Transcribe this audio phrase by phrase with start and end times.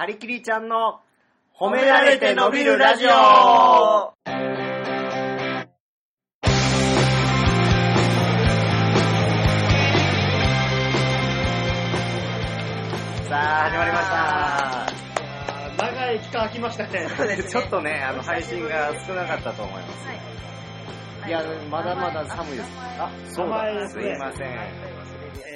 [0.00, 1.02] はりきりちゃんの
[1.54, 3.12] 褒められて伸びるラジオさ
[13.28, 14.08] あ、始まりまし
[15.76, 15.84] た。
[15.84, 17.06] 長い期間空きましたね。
[17.14, 21.28] そうですねちょっとね、あの、配信が少なかったと思います。
[21.28, 22.70] いや、まだまだ寒いです。
[22.98, 23.86] あ、そうだ。
[23.86, 24.48] すいません。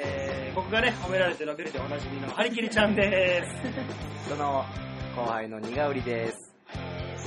[0.05, 0.23] えー
[0.55, 3.50] 僕がね、褒められて伸びるでおなじみのハリキリちゃんです。
[4.30, 4.64] その、
[5.16, 6.55] 後輩の苦売りです。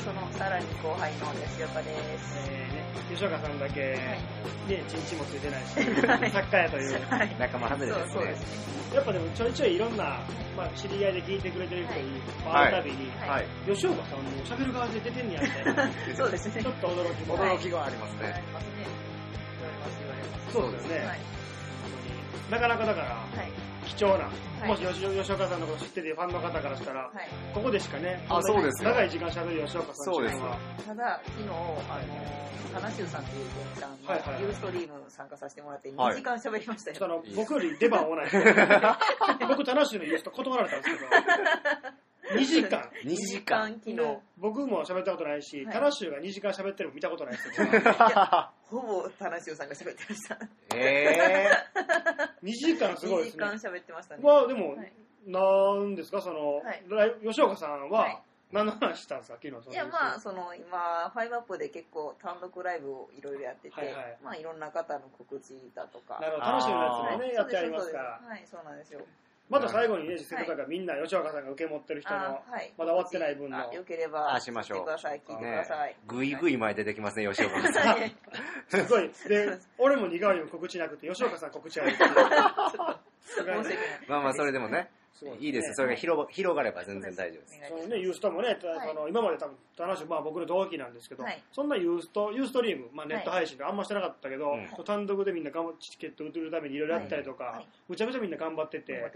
[0.03, 2.39] そのさらに後輩の吉岡です。
[2.49, 5.75] えーね、吉岡さんだけ、ね、ちんちんもついてないし、
[6.07, 7.05] はい作家やという。
[7.09, 7.35] はい。
[7.37, 8.35] 仲間外れですねそうそうで。
[8.37, 10.03] すやっぱでもちょいちょいいろんな、
[10.55, 13.45] まあ、知り合いで聞いてくれてる人に会うたびに、はいはい。
[13.67, 15.93] 吉岡さんも喋る側で出てんねやみたいな、ね。
[16.15, 16.63] そうですね。
[16.63, 17.37] ちょっと驚きも。
[17.37, 18.33] 驚きがありますね。
[18.33, 18.71] ありますね。
[19.59, 20.53] 言われます言われます。
[20.53, 21.36] そうですね。
[22.51, 22.59] はい。
[22.59, 23.67] なかなかだから、はい。
[23.87, 24.25] 貴重な、
[24.65, 27.29] いもし吉吉岡さんのこと知っててファンの方からしたら、はい。
[27.53, 32.37] ここでしかね、あそうですよ長い時間喋る吉岡さんそうですっていのはただ、昨日、あの、
[32.73, 37.23] 花州さんっていう芸人さんはいはいはいのユーストリーム参加させてもらってはい2時間喋りましたよ。
[37.35, 38.25] 僕より出番多ない。
[39.47, 41.09] 僕、田無のユースト断られたんですけど、
[42.33, 42.89] 2時間。
[43.03, 43.73] 2時間。
[43.73, 43.95] 昨日。
[43.95, 45.73] で、僕も喋ったことないし、はい。
[45.73, 47.67] 田無が2時間喋ってるの見たことないですよ。
[48.69, 50.37] ほぼ花州さんが喋ってました。
[50.75, 51.49] え
[52.43, 53.45] 2時間すごい2時ですね。
[53.45, 53.53] 間。
[53.53, 54.23] 喋ってましたね。
[54.23, 54.93] まあでも、はい。
[55.25, 56.83] なんですか、その、はい。
[57.25, 58.21] 吉岡さんは、はい。
[58.51, 59.73] 何の話したんですか、昨日その。
[59.73, 64.17] いやまあその今ファイブアップで結構単独ライブをいろいろやってて、はいはい。
[64.23, 66.19] まあいろんな方の告知だとか。
[66.21, 67.35] なるほど、楽しみなやつもね、はい。
[67.35, 68.21] やってありますから。
[68.25, 69.01] はいそうなんですよ
[69.49, 72.73] また最後にね、せっかくだからみんな吉岡さんが受け持ってる人のあ、はい。
[72.77, 73.69] まだ終わってない分の。
[73.69, 74.77] あよければあしましょう。
[74.79, 77.87] 聞いてください聞いてくねださい、ぐいぐい前出てきますね、吉岡さん。
[77.87, 78.15] はい。
[78.67, 79.09] すごい。
[79.29, 82.09] で、俺も苦いも告知なくて、吉岡さん告知あるっていう。
[83.21, 83.77] すごい申し訳ない。
[84.07, 85.73] まあまあ、それでもね、すごいいです。
[85.73, 87.59] それが広広がれば全然大丈夫です。
[87.69, 88.87] そのね、ユーストもね、たはい。
[88.87, 91.43] その今まで多分、話まあ僕の同期なんですけど、はい。
[91.51, 94.67] そんなユースト、ユーストリーム、まあネット配信であんましてなかったけど、うん。
[94.67, 97.53] こう単独でみんなチケット売るためにいろいろやったりとか、はい。
[97.55, 99.11] はいむちゃくちゃみんな頑張ってて、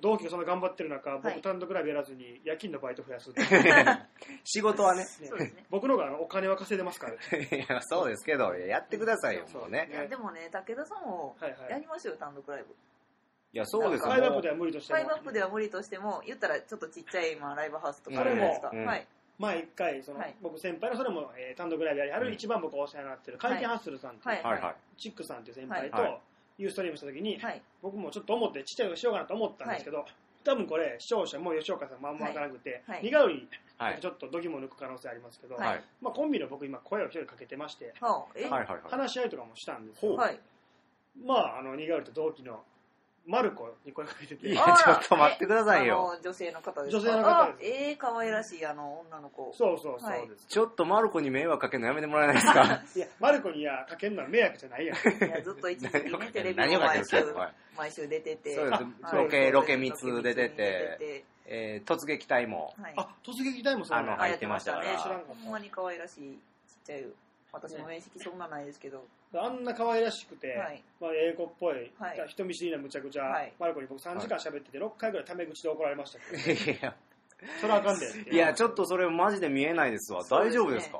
[0.00, 1.40] 同期がそんな頑張ってる中、僕はい。
[1.40, 3.62] 単独ライブやらずに夜勤のバイト増やすっていう。
[3.64, 4.08] ね
[4.44, 5.64] 仕事はね、そうですね。
[5.70, 7.48] 僕の方があのお金は稼いでますからね。
[7.66, 9.88] いや、そうですけど、いややってくださいよ、もういね。
[9.92, 11.70] やでもね武田さんもはいはい。
[11.70, 12.74] やりましょ単独ライブ
[13.52, 14.06] いや、そうですよ。
[14.08, 14.98] もうファイブアップでは無理としても。
[14.98, 18.84] ファイブアップでは無理としても言ったらちょっとちっちゃい、まあ、ライブハウスとかあるじゃないですか、うん。
[18.86, 19.06] はい。
[19.38, 20.34] 前一回その、はい。
[20.42, 24.42] 僕先輩のそれも、えー単独ライブやりはる、うん一番僕お世話になってる回転ハッスルさんと、はい。
[24.42, 24.74] はいはい。
[24.98, 26.20] チックさんっていう先輩と、
[26.58, 27.62] ユーストリームした時に、はい。
[27.82, 30.04] 僕もちょっと思ってちっちゃいのしようかなと思ったんですけど、
[30.44, 33.02] 多分これ視聴者も吉岡さんもあんま分からなくて、はい。
[33.02, 34.06] 苦売りはいち。
[34.06, 35.58] ょっとドギも抜く可能性ありますけど。
[35.58, 38.80] まあ、コンビの僕今声を一人かけてましてはあえはいはいはい。
[38.90, 40.38] 話し合いとかもしたんですよ、はい。
[41.24, 42.62] まああの苦売りと同期の
[43.26, 44.48] マルコに声かけてて。
[44.48, 46.18] いやちょっと待ってくださいよ。
[46.22, 47.00] 女性の方ですか？
[47.02, 47.56] 女性の方です。
[47.56, 49.52] あええ可愛らしいあの女の子。
[49.56, 52.82] そうそうそうはいです、ちょっとマルコに迷惑かけるのやめてもらえないですか？
[52.96, 53.06] い、や。
[53.20, 54.96] マルコにはかけるのは迷惑じゃないやん。
[54.96, 57.04] いやずっと一時期ねテレビ何をかける
[57.34, 58.54] も毎週毎週出てて。
[58.54, 58.82] そうです。
[59.02, 60.56] あロケ、ロケ密密で出て、
[60.98, 61.24] て。
[61.52, 62.94] えー突撃隊も、はい。
[62.96, 66.38] あ突撃隊もそうなのあの入ってましたからあやって知らんかったほんまに可愛らしい
[66.68, 67.04] ちっちゃい
[67.52, 70.82] 私も面識そんなないですけど、あんな可愛らしくて、はい。
[71.00, 72.24] まあ、英語っぽい、はい。
[72.28, 73.52] 人見知りなむちゃくちゃ、はい。
[73.58, 76.94] マルコに僕3時間喋ってて6回ぐらいタメ口で怒られましたけど、いや、
[77.60, 78.30] それはあかんでって。
[78.30, 80.22] いや、ちょっとそれマジで見えないですわ。
[80.24, 80.62] そうですね。
[80.62, 80.98] 大丈夫ですか？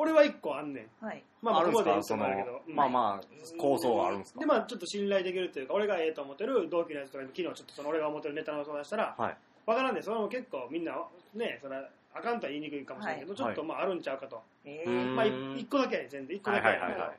[0.00, 1.04] 俺は1個あんねん。
[1.04, 1.24] はい。
[1.42, 4.40] まああるんですここで言ってかそのもあるけど、うんまあまあ、構想があるんですか？
[4.40, 9.36] でまあちょっと信頼できるというか俺がええと思ってる同期のやつとかに昨日ちょっとその俺が思ってるネタの相談したら、はい。
[9.66, 10.94] わからんでそれも結構みんな
[11.34, 11.76] ねそれ
[12.14, 13.38] あかんとは言いにくいかもしれないけど、はい。
[13.38, 15.12] ちょっとまああるんちゃうかと、えうー。
[15.12, 17.18] んまあ1個だけやね全然1個はいだけやねんけどはいはいはい。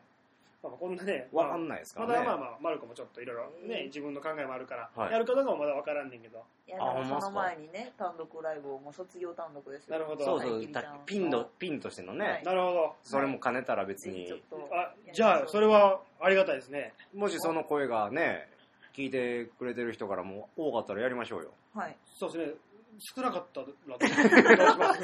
[0.62, 2.26] まあ、こんなね、わかんないですかまらね。
[2.26, 5.12] だまあまあ、マルコもちょっといろいろね、自分の考えもあるから、はい。
[5.14, 7.16] やるかどうかもまだわからんねんけど、いやであほんまっすか。
[7.16, 10.26] もその前にね単独ライブをもう卒業単独ですよなるほど。
[10.26, 10.56] そうそう。
[10.58, 10.68] はい
[11.06, 12.44] ピンの、ピンとしてのね、はい。
[12.44, 12.96] なるほど。
[13.04, 14.16] それも兼ねたら別に。
[14.16, 16.94] ぜひちょっ、とあじゃあ、それはありがたいですね。
[17.16, 18.50] もしその声がね、
[18.94, 21.52] 聞いてくれてる人からも多かったらやりましょうよ。
[21.74, 21.96] はい。
[22.06, 22.54] そうですね、
[23.00, 24.96] 少なかったら 少なかったらまあ、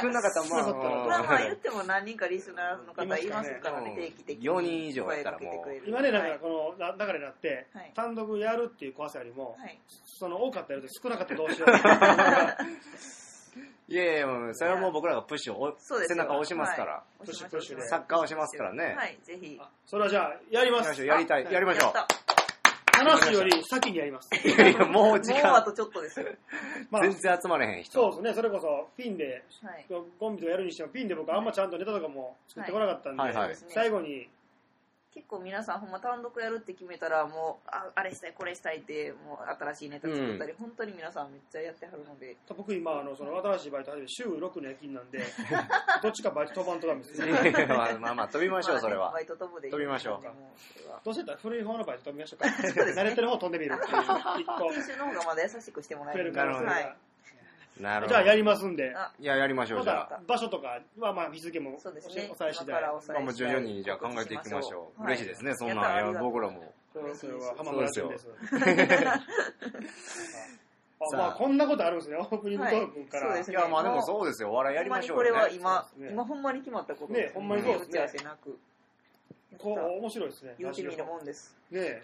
[0.00, 5.88] 少なかったらまあまあ言っても何人かリスナーの方いいますすからねね定期的に4人以上やったらもう声かけてくれる。
[5.88, 7.92] 今ね、なんはいかこのな流れになって、はい。
[7.94, 9.78] 単独やるっていう怖さよりも、はい。
[10.06, 11.70] その多かったやると少なかったらどうしよう。
[13.88, 17.26] いやいや、もうそれはもう僕らがプッシュを、背中を押しますから、はい。
[17.26, 17.82] プッシュプッシュで。
[17.88, 18.94] サッカーをしますからね。
[18.96, 19.58] はいぜひ。
[19.60, 21.04] あそれはじゃあ、やります。
[21.04, 22.31] やりたい、あやりましょう。
[22.92, 24.28] 話すより先にやります。
[24.46, 26.26] いやいや、もう時もうあとちょっとですよ。
[26.90, 27.92] まあ全然集まれへん人。
[27.92, 29.86] そうですね、それこそピンで、はい。
[30.18, 33.42] コンビとかやるにしても、ピンで僕あんまちゃんとネタとかも作ってこなかったんで、はいはい。
[33.42, 33.68] そうですね。
[33.74, 34.28] 最後に、
[35.14, 42.36] 結構皆さんほんま単独やるって決めたらもうああれしたいこれしたいってもう新しいネタ作ったり、本当に皆さんめっちゃやってはるので。
[42.56, 45.20] 僕今あのその新しいバイト始めて週6の夜勤なんで
[46.02, 47.26] どっちかバイト飛ばんとダメですよ
[47.68, 49.12] まあまあまあ、飛びましょう、それは。
[49.12, 49.20] バ。
[49.20, 49.72] イト飛ぶでいい。
[49.72, 51.04] 飛びましょう。
[51.04, 52.48] どうせやったら古い方のバイト飛びましょうか。
[52.50, 53.02] そうですね。
[53.02, 54.02] 慣れてる方飛んでみるっていう
[54.40, 56.96] 一個研修の方がまだ優しくしてもらえる増える可能性が、はい
[57.82, 58.14] なるほど。
[58.14, 58.94] じゃあやりますんで。
[58.94, 59.12] あ。
[59.18, 60.08] いや、やりましょう、まじゃあ。
[60.10, 62.28] だ場所とかはまあ日付もそうですね。
[62.32, 65.02] おさえ次今からまあ、もう徐々にじゃあ考えていきましょう。
[65.02, 65.14] はい。
[65.14, 66.12] 嬉しいですね、そんやったなん。
[66.12, 66.72] がとう僕らも。
[66.92, 68.28] そそれは浜村君です。
[71.04, 72.16] あさあまあこんなことあるんですね。
[72.16, 73.42] オープニングトークから、はい。
[73.42, 73.56] そうですね。
[73.56, 74.50] いや、まあでもそうですよ。
[74.50, 75.30] お笑いやりましょうよ、ね。
[75.30, 76.12] ほんまにこれは今、そうですね。
[76.12, 77.88] 今ほんまに決まったことねほんまにそうですね。
[77.88, 78.58] 打ち合わせなく
[79.58, 80.54] こう面白いですね。
[80.58, 81.56] 言うてみるもんです。
[81.70, 82.02] ね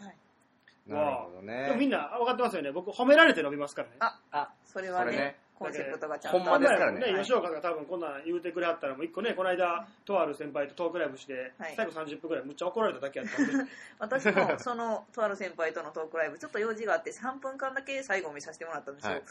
[0.87, 1.65] なるほどね。
[1.67, 2.73] でもみんな分かってますよね。
[2.73, 3.95] 僕褒められて伸びますからね。
[4.01, 4.19] あ。
[4.33, 5.13] あ、それはね。
[5.13, 7.13] それねコンセプトがちゃんほとんまですからね。
[7.13, 7.23] はい。
[7.23, 11.75] 吉岡が多分こんなん言うてくれはったらもう一個ねこの間とある先輩とトークライブして、はい。
[11.77, 13.53] 最後30分ぐらいむっちゃ怒られただけやったんで。
[13.99, 19.23] 私もそのとある先輩とのトークライブちょっと用事があって3分間だけ最後見させてもらったんですよ、はい。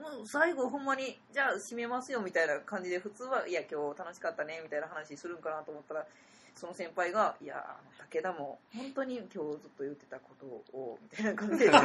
[0.00, 6.06] もう最後ほんまにじゃあ締めますよみたいな感じで普通はいや今日楽しかったねみたいな話するんかなと思ったら
[6.56, 11.80] その先輩が「いやあの武田も本当に今日ずっと言ってたことを」みたいな感じで ずっ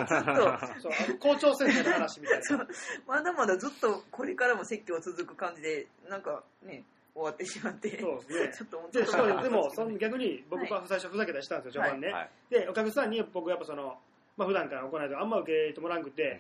[0.82, 2.44] と校長先生の話みたいな。
[2.44, 2.68] そう
[3.06, 6.84] まだまだずっとこれからも説教続く感じでなんかね
[7.14, 8.54] 終わってしまってそうですね。
[8.58, 12.30] ちょっと思っでしかもでも その逆に僕は最初ふざけたりしたんですよ、序盤ね、はい。
[12.50, 14.00] でお客さんに僕やっぱその、
[14.38, 16.40] まあ普段から行いとあんま受け入れてもらわんくて、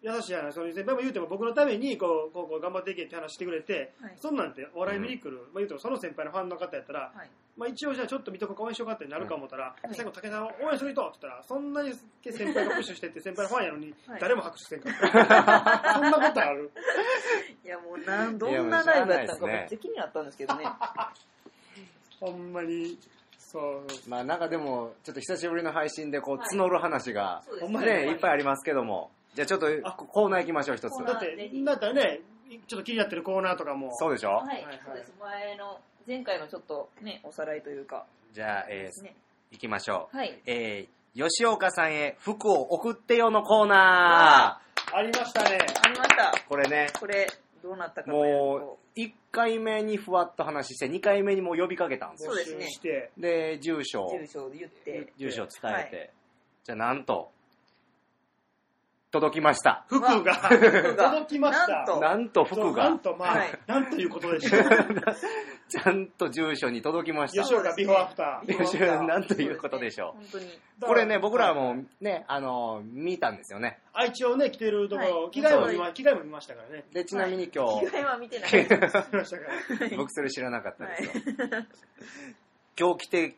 [0.00, 4.12] 優しい話そういう先輩も言うても僕のためにこうこうこう頑張っていけって話してくれて、はい。
[4.20, 7.30] そんなんてお笑い見に来る、まあ言うてもその先輩のファンの方やったら、はい。
[7.56, 11.92] まあ、一応じゃあちょっと見とこうか応援しようかってなるか思ったら、うん最後武田を応援する人って言ったらそんなに
[12.22, 14.20] 先輩がプッシュしてって先輩のファンやのにはい。
[14.20, 16.70] 誰も拍手せんかった、 そんなことある？
[17.64, 20.64] いやもうなんどんなライブやったのかめっちゃ気になったんですけどね。
[22.20, 22.96] ほんまに
[23.38, 23.82] そう。
[24.08, 26.48] まあなんかでも、ちょっと久しぶりの配信でこうはい。
[26.56, 29.10] 募る話が、そうですほんまね、いっぱいありますけども。
[29.38, 31.04] じゃあちょっとあコーナー行きましょう、一つ。
[31.04, 32.20] だってだったらね
[32.66, 33.94] ちょっと気になってるコーナーとかも。
[33.94, 34.30] そうでしょ？
[34.30, 35.12] はい、そうです。
[35.20, 38.04] 前の前回のちょっとねおさらいというか。
[38.32, 39.14] じゃあ、えー、ね。
[39.52, 40.16] 行きましょう。
[40.16, 40.42] はい。
[40.44, 44.60] えー、吉岡さんへ服を送ってよのコーナ
[44.92, 45.58] ありましたね。
[45.84, 46.32] ありました。
[46.36, 46.48] ー。
[46.48, 47.28] これね、これ
[47.62, 52.32] どうなったかもとう、1回目にふわっと話して、2回目にもう呼びかけたんですよ。
[52.32, 52.64] そうですね。
[52.64, 53.10] 募集して。
[53.16, 54.06] で、住所。
[54.06, 55.12] を、住所を言って。
[55.16, 56.10] 住所を伝えて、はい。
[56.64, 57.30] じゃあなんと、
[59.10, 59.84] 届きました。
[59.88, 60.36] 服が。
[60.50, 61.68] 届きました。
[61.68, 62.00] なんと。
[62.00, 63.58] なんとそう服がなん、とまあ、はい。
[63.66, 64.62] なんということでしょう。
[65.68, 67.42] ちゃんと住所に届きました。
[67.42, 68.46] 吉岡ビフォーアフター。
[68.46, 69.06] ビフォーアフター。
[69.06, 70.24] なんということでしょう。
[70.26, 73.78] そうですねこれね、僕らもね、あの、見たんですよね。
[73.94, 75.30] あ一応ね来てるところ、はい。
[75.30, 76.84] 着替えも見ま着替えも見ましたからね。
[76.92, 79.96] で、ちなみに今日、本当に着替えは見てない。
[79.96, 81.48] 僕それ知らなかったですよ。
[81.50, 81.66] はい。
[82.78, 83.36] 今日来て、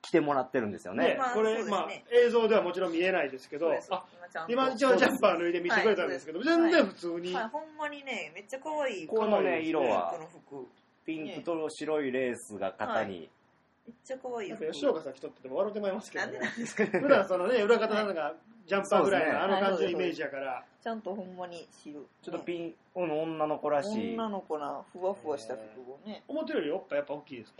[0.00, 1.18] 来てもらってるんですよね。
[1.34, 3.72] これ、まあ映像ではもちろん見えないですけど。
[3.90, 4.52] あ今ちゃんと。
[4.52, 9.06] 今一応ジャンパー脱いで見せてくれたんですけど、はい全然普通に、はい、ほんまにねめっちゃ可愛い。
[9.06, 10.26] このね、色はこ、の
[10.60, 10.68] 服
[11.04, 13.28] ピンクと白いレースが肩に、
[13.86, 14.52] めっちゃ可愛い。
[14.72, 16.84] 吉岡さん着とってても笑ってまいりますけど、なんでね、なんですか？
[16.86, 18.34] 普段そのね裏方さんが
[18.68, 25.60] ジャンパーぐらいのあの感じのイメージやから、ちゃんとほんまに白ちょっとピン、女の子らしい、女の子なふわふわした服
[25.92, 26.22] をね。
[26.28, 27.54] 表よりおっぱいやっぱ大きいです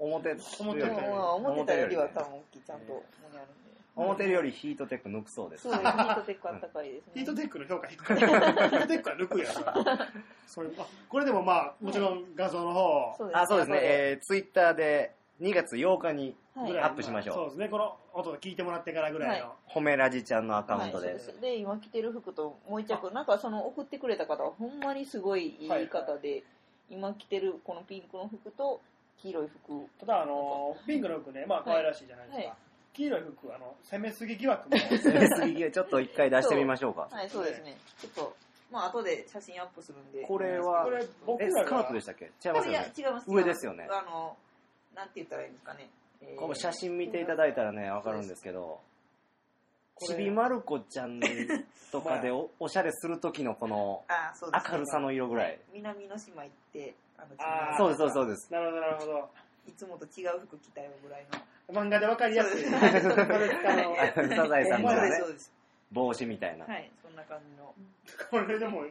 [0.00, 0.92] 表、 表より。
[0.92, 3.66] 思ってたよりは多分大きいちゃんと胸あるんで。
[3.94, 5.62] 表よりヒートテック抜くそうです。
[5.62, 5.72] そう。
[5.72, 5.82] です。
[5.84, 7.12] ヒートテックあったかいですね。
[7.14, 8.16] ヒートテックの評価低い。
[8.16, 10.06] ヒートテックは抜くやろ。
[10.48, 13.14] そういうあこれでもまあもちろん画像の方。
[13.16, 13.78] そうあ、そうですね。
[13.80, 16.34] えー、ツイッターで2月8日にはい
[16.64, 17.34] ぐらい、アップしましょう。
[17.34, 17.68] そうですね。
[17.68, 21.40] この音を聞いてもらってからぐらいの、褒めラジちゃんのアカウントではい、そうです。
[21.40, 23.10] で今着てる服ともう一着。
[23.12, 25.66] なんかその送ってくれた方はほんまにすごいい。
[25.66, 26.42] い方で、
[26.88, 28.80] 今着てるこのピンクの服と
[29.18, 29.88] 黄色い服。
[30.00, 32.56] ただあのピンクの服ねまあ可愛らしいじゃないですか、はい。
[32.94, 34.76] 黄色い服あの攻めすぎ疑惑も。
[34.76, 37.08] 攻めすぎちょっと一回出してみましょうか。
[37.12, 37.76] はいそうですね。
[37.98, 38.36] ちょっと
[38.70, 40.22] まあ後で写真アップするんで。
[40.22, 42.24] これはこれ僕え、らがスカートでしたっけ？
[42.24, 42.92] 違いますよね。
[42.96, 43.30] 違います。
[43.30, 43.88] 上ですよね。
[43.90, 44.36] あの
[44.94, 45.88] なんて言ったらいいんですかね、えー
[46.36, 48.80] この写真見ていただいたらね、わかるんですけど、
[49.98, 51.20] ちびまる子ちゃん
[51.90, 54.64] とかでおおしゃれする時のこのあそうです。
[54.64, 55.58] ね明るさの色ぐらい。
[55.72, 57.22] 南の島行ってあ
[57.72, 58.52] のそうです、そうです、そうです。
[58.52, 59.30] なるほどなるほど。
[59.68, 61.82] いつもと違う服着たよぐらいの。
[61.82, 62.64] 漫画でわかりやすい。
[62.70, 65.52] サザエさんのそうほんまやねですそうです。
[65.92, 66.66] 帽子みたいな。
[66.66, 67.74] はいそんな感じの。
[68.30, 68.84] これでも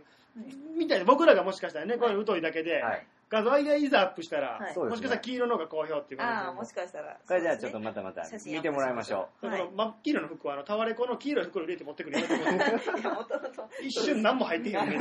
[0.75, 3.07] みたいな僕らがもしかしたらねこれ疎いだけで、はい。
[3.29, 7.17] 画像がいざアップしたら、はいもしかしたら黄色の方が好評っていう可能性ああ、もしかしたら。
[7.27, 13.69] これじゃあちょっとそうですねまたまた見てもらいましょそはいの真っ黄色の服はあのタワレコの黄色い袋入れて持ってくるやめてくださいいや、もともと。
[13.83, 14.99] 一瞬何も入ってへんねう。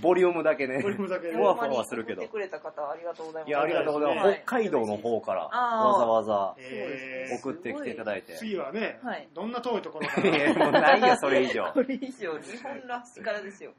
[0.02, 0.80] ボリュームだけね。
[0.82, 3.48] ボリュームだけねふわふわするけど送ってくれた方、ありがとうございます。
[3.50, 4.26] いや、ありがとうございます。
[4.28, 8.32] はい北海道の方からあーわざわざえ送ってきていただいて。
[8.32, 11.70] ー、次はね、はいどんな遠いところかいや、もうらないよ、それ以上。
[11.74, 13.72] これ以上、日本らしからですよ。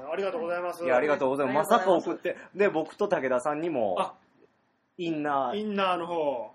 [0.00, 0.84] ありがとうございます。
[0.84, 1.70] いや、ありがとうございます。
[1.70, 4.14] まさか送って、で、僕と武田さんにもあ、
[4.98, 6.54] インナー、インナーの方。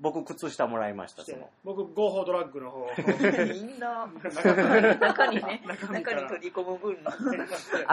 [0.00, 1.48] 僕靴下もらいました、その。
[1.62, 2.86] 僕合法ドラッグの方。
[3.46, 7.12] みんな、中から中にね、中に取り込む分の。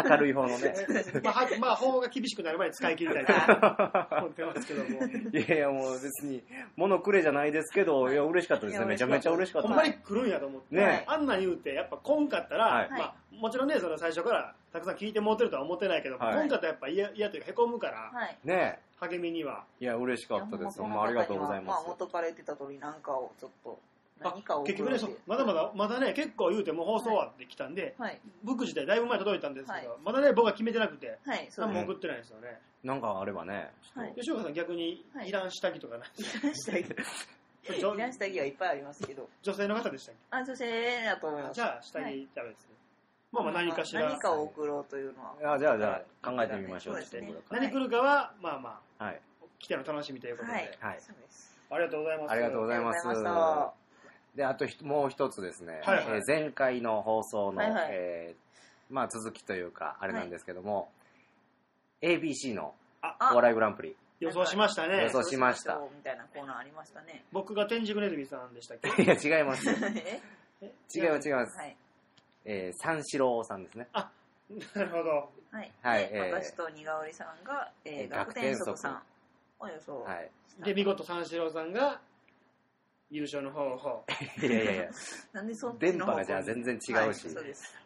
[0.10, 0.74] 明るい方のね。
[1.24, 3.33] まあ、はまあ、法が厳しくなる前に使い切りたいと
[4.17, 4.89] 思ってますけども。
[5.05, 6.43] いやいや、もう別に、
[6.75, 8.15] 物くれじゃないですけど、い。
[8.15, 8.86] や、嬉しかったですね。
[8.86, 9.67] めちゃめちゃ嬉しかった。
[9.67, 12.89] ほんまに来るんやと思って、ねあんなん言うて、やっぱ来んかったら、はい。
[12.89, 18.38] まあ、もちろんね、その最初からたくさん聞いてもってるとは思ってないけど、はい来んかったらやっぱ嫌嫌というか、へこむから、はい。
[18.43, 19.63] ね励みには。
[19.79, 20.79] いや、嬉しかったです。
[20.79, 21.89] ほんまありがとうございますまあ、。
[21.89, 23.79] 元から言ってた通り、なんかをちょっと、
[24.19, 28.19] 何かを結局ね、そうまだまだ、まだね、結構言うても放送終わってきたんで、はい。
[28.43, 32.59] ブック自体だいぶ前届いたんですけど、はいまだね、僕は決めてなくて、はい、そう何も送ってないんですよね。
[32.83, 36.85] なんかあればね、はい吉岡さん逆にはいいらん下着とかない、いらん下着。
[37.69, 39.29] いらん下着はいっぱいありますけど。
[39.41, 41.51] 女性の方でしたっあ、女性だと思います。
[41.51, 42.80] けじゃあ、下着ダメですね。
[43.31, 44.09] まあまあ何かしら。
[44.09, 45.55] 何かを送ろうというのは。
[45.55, 46.93] あじゃあ、じゃあ、考えてみましょう。
[46.95, 49.21] そうですね何来るかは、まあまあ、はい。
[49.59, 50.77] 来ての楽しみということで、はい。
[50.79, 51.51] はいそうです。
[51.69, 52.31] ありがとうございます。
[52.31, 53.77] ありがとうございます
[54.35, 60.89] で、あとひもう一つですね、はいはいえー前回の放送の、はいはいえーまあ、続きというか、あれなんですけども、
[62.01, 63.95] ABC のあお笑いグランプリ。
[64.19, 65.09] 予想しましたね予。
[65.09, 67.23] 想しましたみたいなコーナーありましたね。
[67.31, 69.01] 僕が天竺ネズミさんでしたっけ？
[69.03, 69.67] いや、違います。
[70.61, 70.71] え？
[70.93, 71.57] 違います、違います。
[71.57, 71.75] はい。
[72.45, 73.88] えー三四郎さんですね。
[73.93, 75.29] なるほど。
[75.51, 75.71] はい。
[75.81, 79.01] はいでえー私と似顔絵さんが、えー、えー学天則さん
[79.60, 80.01] を予想。
[80.01, 80.29] はい。
[80.63, 82.01] で、見事三四郎さんが
[83.10, 84.05] 優勝の方を。
[84.41, 84.89] いやいやいや、
[85.33, 87.77] なんでそっち電の波がじゃあ全然違うし、はいそうです。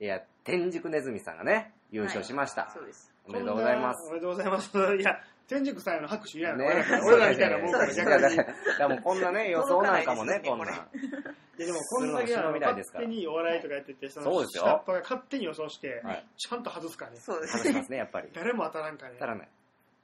[0.00, 2.70] いや、天竺ネズミさんがね、優勝しました。
[2.70, 3.12] そうです。
[3.26, 4.08] おめでとうございます。
[4.08, 4.76] おめでとうございます。
[4.96, 8.34] いや、天竺さんへの拍手いらないねの、俺らみたいなもんからそう逆に。
[8.34, 10.66] いやだから、だからもうこんなね、予想なんかもね、こんなん。
[10.66, 17.16] 届かないいやでもこんだけ勝手にお笑いとかやってて、そそうですよ下っ端が勝手に予想して、はいちゃんと外すかね。
[17.16, 17.58] そうです。
[17.58, 18.28] 話しますね、やっぱり。
[18.34, 19.16] 誰も当たらんかね。
[19.18, 19.48] たらない。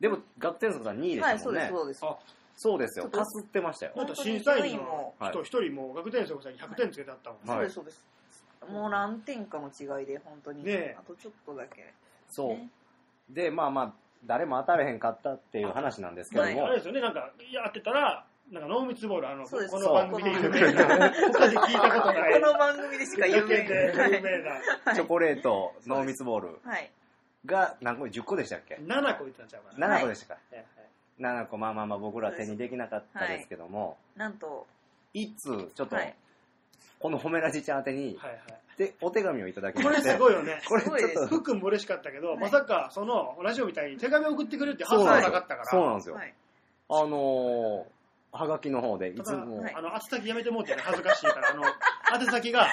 [0.00, 1.94] でも、学天則さん2位ではい、そうです、したもんね。
[1.94, 2.24] そうです。
[2.24, 3.08] あ、そうですよ。
[3.08, 3.92] かすってましたよ。
[3.96, 7.58] もっと本当に審査員の人一人もう学天則さんに100点つけてあったもん。
[7.58, 8.02] はいそうです、
[8.60, 8.72] そうです。
[8.72, 10.64] もう何点かの違いで、本当に。
[10.64, 11.92] ねえあとちょっとだけ。
[12.28, 12.70] そうね。
[13.30, 13.92] で、まあまあ、
[14.24, 22.32] 誰も当たれへんかったっていう話なんですけどもあれ、ですよね、なんか、やってたら、なんか濃密ボール、あの、そうですこの番組で有名な、他で聞いたことない。
[22.32, 24.06] この番組でしか有名でな。
[24.06, 24.94] 有名な。
[24.94, 26.90] チョコレート、濃密ボールはい。
[27.44, 29.98] が何個 ?10 個でしたっけ？7個言ってたんちゃうかな。
[29.98, 30.40] ?7 個でしたか？
[30.52, 30.64] はい
[31.20, 34.66] 7個、まあまあまあ僕ら手にできなかったですけども、なんと、
[35.14, 36.14] いつ、ちょっとはい、
[37.00, 38.40] この褒めラジちゃん宛てに、はいはい。
[38.78, 40.12] で、お手紙をいただきこれまして。
[40.12, 40.62] すごいよね。
[40.68, 45.64] これちょっすごいですと、ふっくんも嬉しかったけど、はいまさか、その、ラジオみたいに手紙を送ってくれるって発想がそうなかったから。
[45.66, 46.14] そうなんですよ。
[46.14, 46.34] はい。
[46.90, 47.84] あのー、
[48.30, 51.64] はがきの方で、いつも、はいあの、宛先やめてもうてね、恥ずかしいから、あの、
[52.20, 52.68] 宛先が、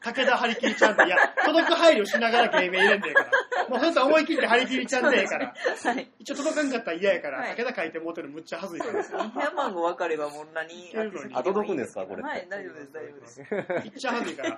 [0.00, 3.44] 武田張り切りちゃんって、いや、届く配慮しながら芸名入れんでええから。
[3.68, 5.54] もうほんと思い切って張り切りちゃんでええから。
[5.84, 6.10] はい。
[6.18, 9.02] 一応届かんかったら嫌やから、はい武田書いてもうてるのむっちゃ恥ずいから。
[9.02, 10.92] 部屋番号分かればもう何
[11.34, 13.40] あ届くんですかこれはい、大丈夫です、大丈夫です。
[13.50, 14.56] めっちゃ恥ずいから。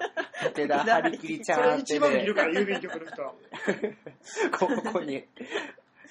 [0.55, 3.23] 武田張り切りちゃんそれ宛てで一番いる、から、郵便局の人。
[4.59, 5.25] ここに、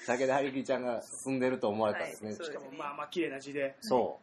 [0.06, 2.30] 武田張り切りちゃんが住んでると思われたんですね。
[2.30, 3.74] はいそうですしかも、まあまあ、綺麗な字で。
[3.80, 4.18] そ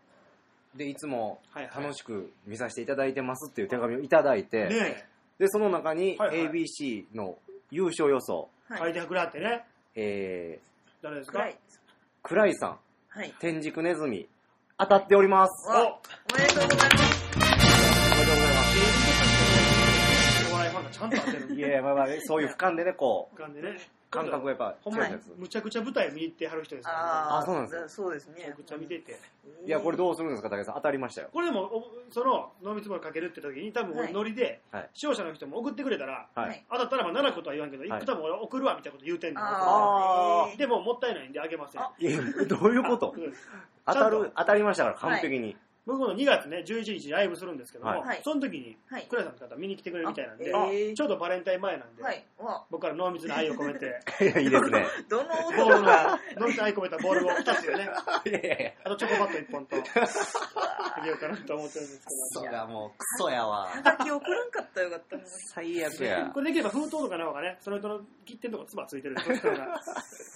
[0.76, 0.78] う。
[0.78, 5.06] で、いつも楽しく見させていただいてますっていう手紙をいただいて、ね
[5.40, 7.38] で、その中に ABC の
[7.72, 8.82] 優勝予想、え、はい。
[8.94, 9.66] 書いてくれはってね。
[9.96, 10.60] え
[11.02, 11.48] 誰ですか？
[12.24, 12.56] 暗い。
[12.56, 13.34] さん、はい。
[13.40, 14.28] 天竺ネズミ、
[14.78, 15.70] 当たっております。
[15.70, 16.00] おわ
[16.34, 17.24] おめでとうございます。
[17.36, 20.52] おめでとうございます。
[20.52, 21.56] お笑いファンがちゃんと当てる。
[21.56, 23.78] いやいや、まあまあ、そういう俯瞰でね、こう、感じね。
[24.14, 25.16] 感覚がやっぱほんまに。
[25.38, 27.90] むちゃくちゃ舞台見に行ってはる人ですから、ああそうなんですよ。
[27.90, 28.54] そうですねめちゃ。
[28.54, 29.20] くちゃ見てて。
[29.66, 30.76] いや、これどうするんですか、武井さん。
[30.76, 31.30] 当たりましたよ。
[31.34, 36.64] これでも、おその、濃密ボールかけるって時に、多分俺はいノリで、はい視聴者の人も送ってくれたら、ははいい。
[36.70, 39.42] 当たったらまあ7個とは言わんけど、はい1個多分俺送るわみたいなこと言うてんの。
[39.44, 41.82] あーでも、もったいないんであげません。
[41.82, 43.14] あいや、どういうこと？
[43.18, 43.34] うん
[43.86, 45.58] 当たる当たりましたから、完璧に。
[45.86, 49.06] 僕の2月ね、11日にライブするんですけども、はいその時に、はい。
[49.10, 52.26] クラさんの方見に来てくれるみたいなんで、あえーちょうどバレンタイン前なんで、はい。
[52.40, 54.00] わ、僕から濃密な愛を込めて、
[54.42, 54.86] いいですね。
[55.10, 57.90] どのボー男ルのが、、濃密な愛を込めたボールを2つでね、
[58.26, 58.72] いやいやいや。
[58.86, 62.06] あとチョコバット1本と、あげようかなと思ってるんですク
[62.40, 63.66] ソがもう、クソやわ。
[63.68, 65.18] はがき送らんかったらよかった。
[65.54, 66.40] 最悪けど、やこ。
[66.42, 69.82] れできれば封筒とかの方がね、その人の切手のとこつばついてるんで、そっちの方が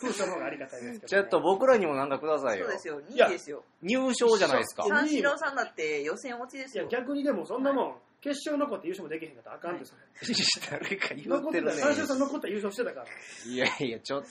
[0.01, 2.73] 封筒の方がありがたいですけど、ちょっと僕らにもなんかくださいよそう。
[2.73, 3.63] ですよ、2いや位ですよ。
[3.81, 4.83] 入賞じゃないですか。
[4.85, 6.89] いや三四郎さんだって予選落ちですいやよ。
[6.89, 9.97] 逆にでもそんなもん、決勝残って優勝もできへんかったらあかんですよ。
[10.71, 11.81] 誰か言残ってたるね。
[11.81, 13.05] 三四郎さん残ったら優勝してたから。
[13.51, 14.27] いやいや、ちょっと、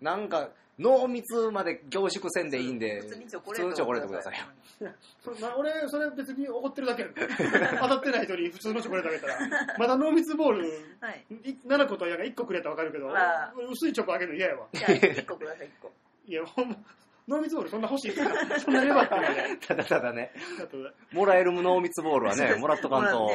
[0.00, 4.44] なんか、濃密まで凝縮せんでいいんで、普通にチョコ普通のチョコレートくださいよ。
[5.24, 7.22] そな俺、それ別に怒ってるだけやんか。
[7.80, 10.70] 当たってない人に普通のチョコレートあげたら、まだ濃密ボール、
[11.00, 11.24] はい。
[11.44, 13.08] い7個とやが1個くれたらわかるけど、
[13.70, 14.68] 薄いチョコあげるの嫌やわ。
[14.72, 15.92] じゃあ、1個ください、1個。
[16.26, 16.76] いや、ほんま、
[17.28, 18.24] 濃密ボールそんな欲しいか？
[18.60, 19.56] そんな粘ってまで。
[19.66, 20.32] ただただね、
[21.12, 23.28] もらえる濃密ボールはね、もらっとかんと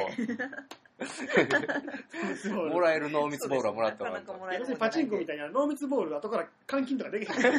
[2.70, 4.40] もらえる濃密ボールはもらっとかんとなかなか。
[4.40, 7.54] もらえるパチンコみたいな濃密ボール後から換金とかできへん。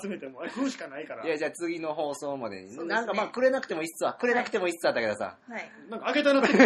[0.00, 0.40] 集めても。
[0.40, 1.28] あれ食うしかないからい。
[1.28, 2.68] や、じゃあ次の放送までに。
[2.74, 4.14] そうですねなんかまあ、くれなくてもいいっすわ。
[4.14, 5.52] くれなくてもいいっすわ、武田さん。
[5.52, 5.70] はい。
[5.88, 6.64] なんかあげたなってくる。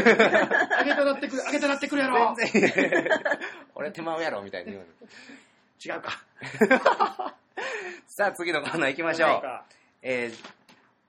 [0.78, 1.42] あげたなってくる。
[1.46, 2.34] あげたなってくるやろ。
[2.36, 3.08] 全然。
[3.74, 4.86] 俺手間やろ、みたいに言うの。
[5.84, 6.24] 違うか。
[8.06, 9.42] さあ、次のコーナー行きましょう。
[10.02, 10.34] えー、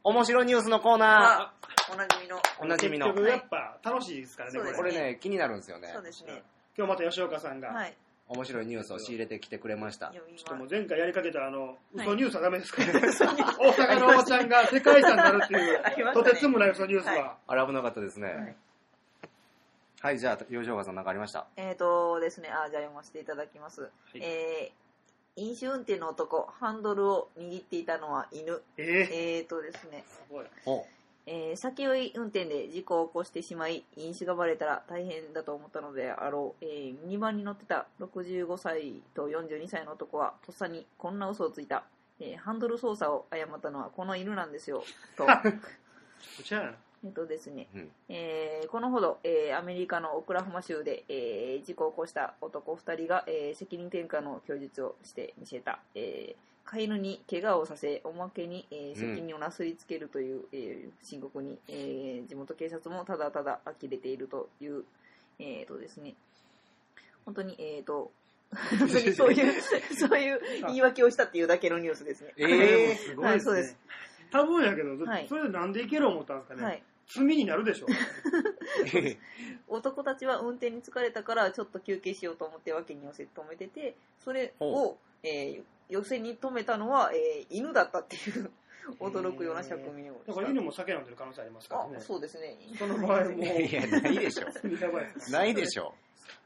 [0.04, 1.54] 面白ニュースのコーナあ、
[1.92, 2.38] おなじみの。
[2.38, 2.42] ー。
[2.60, 3.08] おなじみの。
[3.08, 6.04] 結局やっぱ楽しいですからね、これそうですこれね、気になるんですよねそう。
[6.04, 6.44] ですね。
[6.78, 7.96] 今日また吉岡さんが、はい。
[8.30, 10.08] 面白いニュースを仕入れてきてくれました。
[10.08, 10.68] 読みちょっともう。
[10.70, 18.28] 前回やりかけたあの、はい嘘ニュースはダメですから、ね、大阪のおばちゃんが世界遺産になるっていう ありま、したねとてつもない嘘ニュースは、はあれ危なかったですね。
[18.28, 18.56] はい
[20.02, 21.48] はい、じゃあ、吉岡さんなんかありました？
[21.56, 23.90] えっとですね、あ、じゃあ読ませていただきます。
[24.14, 28.62] いえー、飲酒運転の男、ハンドルを握っていたのは犬。
[28.78, 28.88] えー、
[29.40, 30.46] えーとですね、すごい。
[30.66, 30.86] お
[31.26, 41.84] えー酒酔い運転で事故を起こしてしまい飲酒がバレたら大変だと思ったのであろう、えーミニバンに乗ってた65歳と42歳の男はとっさにこんな嘘をついた、
[42.22, 44.86] えーハンドル操作を誤ったのはこの犬なんですよ
[45.18, 45.32] と こ
[46.46, 46.78] ちらやな。
[47.06, 56.36] えっとですね、うんえーこのほど、えーアメリカのオクラホマ州で、えー事故を起こした男2人が、えー責任転嫁の供述をして見せた、えー
[56.70, 64.84] 飼い犬に怪我をさせおまけに、えー責任をなすりつけるという、えー申告に、えー地元警察もただただ呆れているという、
[65.40, 66.16] えーとですね、
[67.26, 68.12] 本当に、えーと
[68.80, 69.62] 本当にそういう、
[69.98, 72.34] そういう言い訳をしたっていうだけのニュースですね。
[72.38, 73.78] えーすごいですねはいそうです。
[74.32, 76.64] 多分やけど、はいそれでなんでいける思ったんですかね。
[76.64, 76.84] はい。
[77.08, 77.88] 罪になるでしょ。
[79.70, 88.52] 男たちは運転に疲れたからちょっと休憩しようと思って脇に寄せて止めててそれほを、えー寄せに止めたのは、えー犬だったっていう
[89.00, 92.02] 驚くような釈明をしただから犬も酒飲んでる可能性ありますからねあ。
[92.02, 94.48] そうですねその場合もう、 いや、ないでしょ。
[94.82, 95.94] やばいですないでしょ。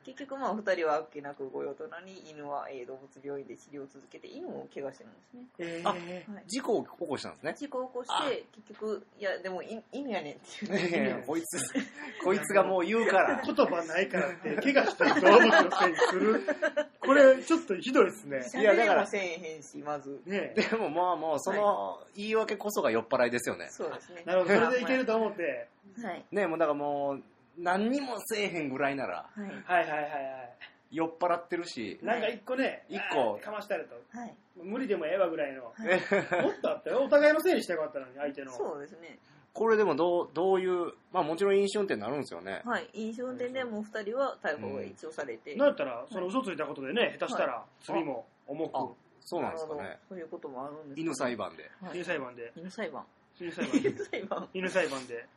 [0.05, 7.55] 結局まあ2人はあっけなくご用となり犬は、えー動物病院で治療を続けて犬も怪我してるんですね、えあーはい、事故を起こしたんですね。
[7.57, 11.57] 事故を起こして結局いやでもい犬やねんっていういやいやこいつ、
[12.23, 13.41] こいつがもう言うから。
[13.45, 16.41] 言葉ないからって、怪我してる動物のせいにする。
[16.99, 18.61] これ、ちょっとひどいですね。
[18.61, 23.67] いやだから喋れもせえへんしまずねでもまあもう、その言い訳こそが酔っ払いですよね。
[23.69, 25.67] そうですねなるほど、それでいけると思って。
[26.01, 27.23] はいねもうだからもう、
[27.57, 30.71] 何にもせえへんぐらいなら、はいはいはいはいはい。
[30.91, 33.95] 酔っ払ってるし、なんか一個ね、一個かましたると。
[34.17, 35.65] はい無理でもええわぐらいの。
[35.65, 37.03] はいもっとあったよ。
[37.03, 38.51] お互いのせいにしてよかったのに、相手の。
[38.51, 39.17] そうですね
[39.53, 42.61] これでもどう、どういう、まあもちろん飲酒運転になるんですよね。
[42.65, 49.99] はい、飲酒運転でもう2人は逮捕が一応されて、なんやったら、その嘘ついたことでね、下手したら罪も重あく、そうなんですかね。
[50.07, 51.69] そういうこともあるんです犬裁判で。
[51.81, 53.05] はい犬裁判で、犬裁判
[53.37, 55.27] 犬裁判で、犬裁判犬裁判で。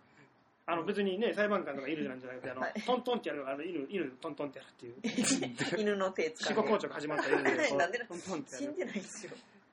[0.66, 5.80] あの別にね、裁判官とかいるなんじゃなくて、あの、はいトントンってやる、あの犬、犬トントンってやるっていう。
[5.80, 8.66] 犬の手死後使って硬直始まった犬で、こ うなんでトントンってやる。
[8.66, 9.32] 死んでないですよ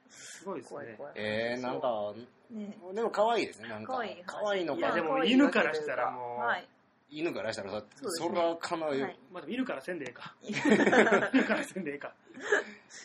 [0.09, 0.79] すごいですね。
[0.79, 2.13] 怖い怖いえー、なんか、
[2.49, 3.93] ねでも可愛いですね、なんか。
[3.93, 4.79] 可愛い可愛いのか。
[4.79, 6.67] いやでもでも、犬からしたらもうはい
[7.09, 10.35] 犬からしたらさ、そうですねそらかなり、はいまあでも犬からせんでええか。
[10.43, 12.13] 犬からせんでええか。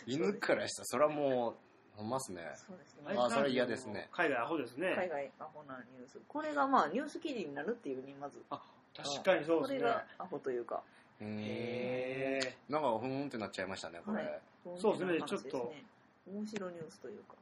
[0.06, 1.56] 犬からしたらそらもう、
[1.96, 2.42] ほんますね。
[2.54, 4.08] そうですあねーそれ嫌ですね。
[4.12, 4.94] 海外アホですね。
[4.96, 6.20] 海外アホなニュース。
[6.28, 8.42] これがまあニュース記事になるっていうねまず。
[8.96, 9.78] 確かにそうですね。
[9.80, 10.82] これがアホというか。
[11.20, 12.72] へー。
[12.72, 14.18] なんか、ふーんってなっちゃいましたね、これ。
[14.18, 14.40] はい。
[14.78, 15.18] そうですね。
[15.26, 15.74] ちょっと。
[16.26, 17.34] 面白いニュースというか。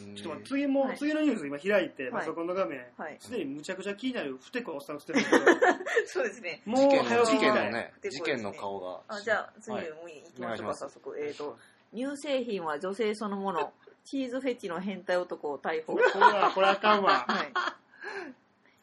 [0.00, 0.14] うん。
[0.14, 0.98] ちょっと次も、はい。
[0.98, 2.12] 次のニュース今開いて、はい。
[2.12, 3.16] パソコンの画面、はい。
[3.18, 5.44] すでにむちゃくちゃ気になる不手こおっさん映ってるんですけど、
[6.06, 6.62] そうですね。
[6.64, 7.70] もう事件の。
[7.70, 9.00] ね、事件の顔が。
[9.08, 9.90] あじゃあ次はい。
[9.90, 11.18] もう行きましょうか、早速。
[11.18, 11.58] えっ、と
[11.94, 13.72] 乳製品は女性そのもの。
[14.04, 15.92] チーズフェチの変態男を逮捕。
[15.92, 17.24] これは、これあかんわ。
[17.28, 17.81] はい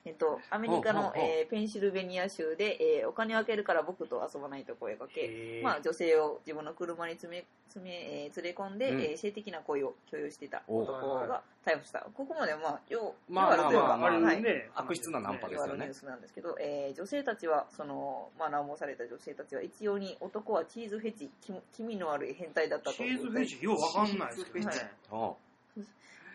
[0.05, 9.01] えっと、アメリカのえーペンシルベニア州で、えーお金をあげるから僕と遊ばないと声かけ、まあ、女性を自分の車に詰め詰め、えー連れ込んで、うん。
[9.01, 11.99] えー性的な行為を共有していたお男が逮捕した。
[12.13, 14.41] ここまではまあ、よう、まあまあまあまあはい。
[14.41, 15.85] ね悪質なナンパですよね。
[15.85, 15.93] ニュー。
[15.93, 21.29] スなんですけど、えー女性たちは、その、まあ、乱暴された女性たちは、一様に男はチーズフェチ、
[21.73, 22.95] 気味の悪い変態だったと。
[22.95, 24.65] チーズフェチようわかんないですけどね。
[24.65, 24.89] はい。
[25.11, 25.37] お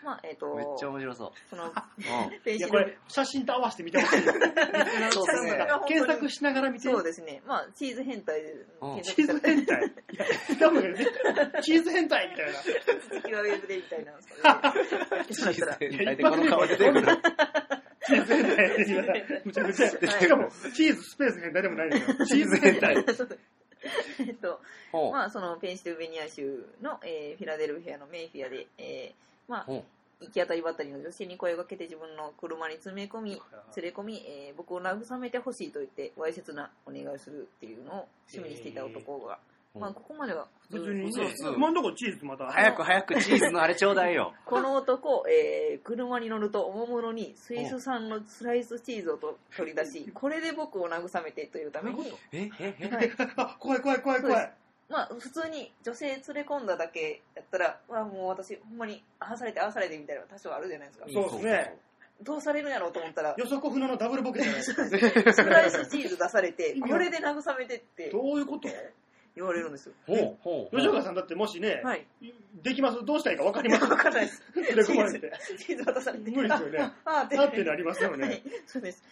[0.05, 1.33] まあ、えっ、と、めっちゃ面白そう。
[1.49, 1.71] その、うん。
[2.53, 4.23] いやこれ写真と合わせて見てほしい。
[4.23, 6.89] そうですね検索しながら見て。
[6.89, 7.43] そうですね。
[7.47, 9.03] まあ、チーズ変態でうん。
[9.03, 9.83] チーズ変態。
[9.85, 9.87] い
[10.17, 10.27] や
[10.61, 11.07] 多分ね
[11.63, 13.23] チーズ変態みたいな。
[13.23, 14.13] 敵はウェブでみたいな。
[15.25, 17.07] チーズ変態でこの顔出てくる。
[18.07, 19.89] チーズ変態って言われたらむちゃくちゃ。
[19.89, 22.97] しかもチーズスペース変態でもないんですよチーズ変態
[24.19, 24.61] えっと、
[24.93, 29.73] ほうまあ、そのペンシルベニア州の、えーフィラデルフィアのメイフィアで、えーまあ、
[30.21, 33.41] 行き当たりばったりの女性に声をかけて自分の車に詰め込み、連
[33.77, 39.39] れ込み、えー僕を慰めてほしいと言って、わいせつなお願いをするっていうのを趣味にしていた男が、
[39.75, 39.81] えー。
[39.81, 41.13] まあ、ここまでは普通別にね。
[41.13, 42.47] そうそう今んとこチーズまた。
[42.47, 44.33] 早く早くチーズのあれちょうだいよ。
[44.45, 53.13] この男、えー車に乗るとおもむろにスイス産のスライスチーズをと取り出し、これで僕を慰めてというために、え、え、え、はい。
[53.37, 54.53] あ 怖い怖い怖い怖い
[54.89, 61.07] まあ普通に女性連れ込んだだけやったら、まあ、もう私ほんまにああされてああされてみたいなの多少あるじゃないですか。
[61.13, 61.79] そうですね
[62.23, 68.69] どうされるんやろうと思ったら、予測不能のダブルボケじゃないですか スライスチーズ出されて、これで慰めてってどういうこと？
[69.35, 69.95] 言われるんですよ。
[70.07, 70.77] ほうほう。
[70.77, 72.07] 吉岡さんだってもしね、はい。
[72.63, 73.05] できます？
[73.05, 74.43] どうしたらいいか分かります わかんないです。
[74.55, 76.31] 連れ込まれてチーズ渡されて。
[76.31, 79.03] 無理ですよねああ、ってあってなりますよはねい、そうです。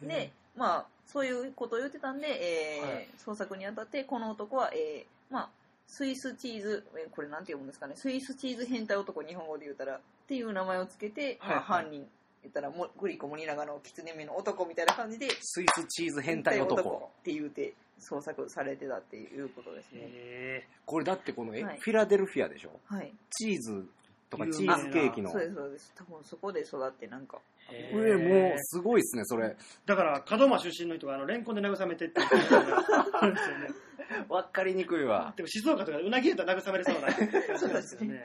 [0.00, 5.48] で、まあ、そういうことを言ってたんで、えーはい捜索にあたって、この男は、えーまあ、
[5.86, 12.06] スイスチーズ、えーこれなんて読むんですかね、スイスチーズ変態男、日本語で言うたら、っていう名前をつけて、まあ、はいはい犯人、
[12.42, 17.10] 言ったらも、グリコ・森永の狐目の男みたいな感じで、スイスチーズ変態男。
[17.20, 20.00] って言うて、捜索されてたっていうことですね。
[20.02, 22.80] へこれだってこの、えはいフィラデルフィアでしょ？
[22.86, 23.12] はい。
[23.30, 23.86] チーズ
[24.32, 25.30] とかチーズケーキの。
[25.30, 25.40] そう。
[25.40, 25.92] です、そうです。
[25.94, 27.38] 多分そこで育って、なんか、
[27.70, 29.56] えこれもうすごいっすね、それ。
[29.84, 33.68] だから門真出身の人があのレンコンで慰めてって言ってるからですよね。
[34.28, 35.32] わかりにくいわ。
[35.36, 38.24] でも静岡とかうなぎやったら慰めれそうなそうですね。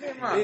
[0.00, 0.36] で、まあ、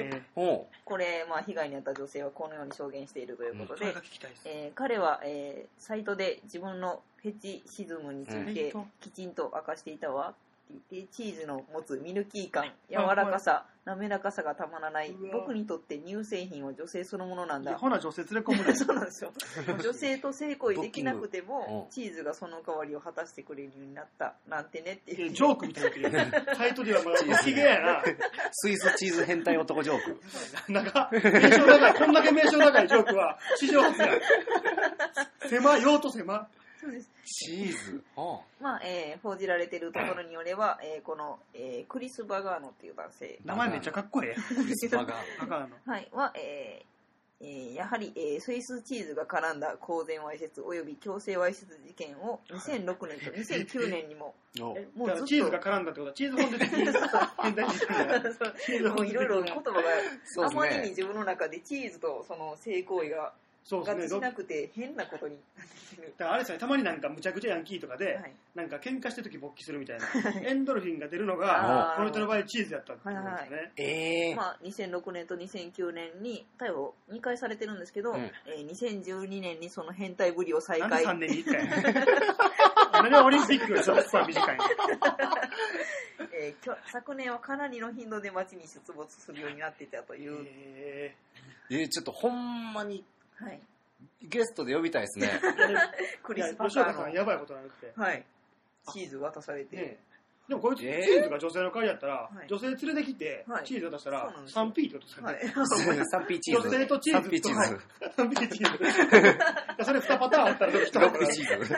[0.84, 4.42] これ、まあ、被害に遭った女性はこのように証言しているということで、それが聞きたいです。
[4.46, 8.92] えー彼は、えーサイトで自分のフェチシズムについてうん。
[9.00, 10.30] きちんと明かしていたわ。
[10.30, 10.51] って言って
[10.90, 17.76] チーズの持つミルキー感柔らかさ滑らかさがたまらない僕にとって乳製品は女性そのものなんだ。
[17.76, 19.32] ほな女性連れ込むね そうなんですよ。
[19.82, 25.30] 女性と性行為できなくてもチーズがその代わりを果たしてくれるようになったなんてねっていう。
[25.30, 28.02] ジョークみたいなこと言うねサイトではまだご機嫌やな。
[28.02, 28.04] う。
[28.52, 30.04] スイスチーズ変態男ジョー
[30.66, 30.72] ク。
[30.72, 34.08] なんか、名称高い、こんだけ名称高いジョークは、史上初や。
[35.48, 36.48] 狭い、用途狭。
[36.82, 38.02] そうですチーズ？
[38.16, 44.34] は まあ、えー報じられているところによれば、えーこの、えークリス・バガーノっていう男性名前めっちゃかっこええ。
[44.36, 45.16] あ、 クリスパガー。
[45.40, 45.76] あかんの。
[45.86, 46.92] はい、は、えー
[47.44, 56.84] えーやはり、えースイスチーズが絡んだ公然わいせつ及び強制わいせつ事件を2006年と2009年にも、 おえもうずっとチーズが絡んだってことは、チーズ本的に
[57.42, 59.82] 変態にしてるやんチーズもいろいろ言葉が、そうで
[60.24, 60.88] すあまりにね。
[60.90, 64.08] 自分の中でチーズとその性行為がそうですね。
[64.08, 65.36] しなくて変なことに。
[65.56, 66.14] なってきてる。
[66.18, 68.32] だからあれですね、たまになんかむちゃくちゃヤンキーとかで、はい。
[68.54, 70.06] なんか喧嘩してる時勃起するみたいな、
[70.42, 71.96] エンドルフィンが出るのあが、ー。
[71.96, 73.72] この人の場合チーズやったってことですね。
[73.76, 78.30] ええまあ、2006年と2009年に逮捕2回されてるんですけど、うん。
[78.46, 83.78] えー2012年にその変態ぶりを再なんで開3年に1回なんでオリンピックよ。
[83.78, 84.64] りそこは短いの。
[86.34, 91.14] えーきょ昨年はかなりの頻度で街に出没するようになっていたという、へ
[91.70, 93.04] えーちょっとほんまに
[93.42, 93.60] はい、
[94.22, 95.40] ゲストで呼びたいですね。
[96.22, 97.92] クリス・パカ吉岡さんーやばいことなんて。
[97.96, 98.24] の、はい、
[98.92, 99.98] チーズ渡されて、ね
[100.48, 105.38] でもこいつ、チえーーズが女性の代わりやったら、はい女性連れてきて、はいチーズ渡したらそうなんですよ 3P ってことですかはね。
[105.44, 105.48] い、
[106.10, 106.68] サンピーチーズ。
[106.68, 107.80] 女性とチーズサンピーチーズ。
[108.16, 109.84] 3P チーズ。
[109.84, 111.74] それ2パターンあったらどっちとロックチーズ。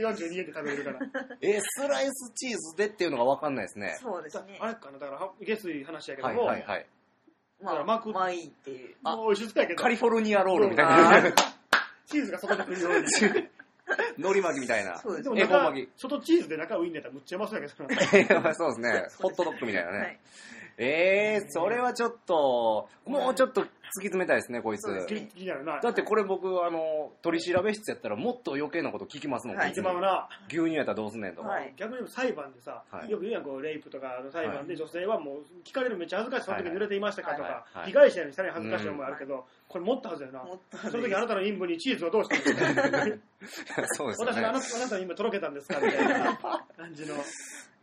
[0.00, 0.98] 42円で食べれるから。
[1.40, 3.98] えースライスチーズでっていうのがわかんないですね。
[4.00, 6.86] そうですねあれかな、だから、下水話やけどはいも、はいはい。
[7.62, 11.32] まあマクまあいいっていうもう美味しそうやけどカ、リフォルニアロールみたいあな。
[12.06, 13.06] チーズがそこで来るように。
[14.16, 14.98] 海苔巻きみたいな。
[14.98, 15.90] そうですでも恵方中巻き。
[15.96, 18.54] 外チーズで中ウインナーやったらむっちゃうまそうやけどな。
[18.54, 19.06] そうですね。
[19.20, 20.18] ホットドッグみたいなはい
[20.82, 21.36] ね。
[21.36, 23.68] えー、それはちょっと、もうちょっと突き
[24.08, 25.80] 詰めたいですね、こいつ気気になるな。
[25.80, 31.48] だってこれ僕、あの、取り調べ室やったらもっと余計なこと聞きますもん、はい一番な、牛乳やったらどうすんねんとか。
[31.48, 40.44] はい逆に裁判でさ、はいよく言うやん、こう、レイプとかの裁判で女性はもう、聞かれるめっちゃ恥ずかしい、その時はい濡れていましたかとはいかは、い被害者よりさらに恥ずかしい思いあるけど、これもっとはずやな。
[40.90, 44.66] その時あなたの陰部にチーズをどうしたんですかそうですよ私があなね。
[44.66, 46.36] たあなたの陰部とろけたんですかみたいな
[46.76, 47.14] 感じの。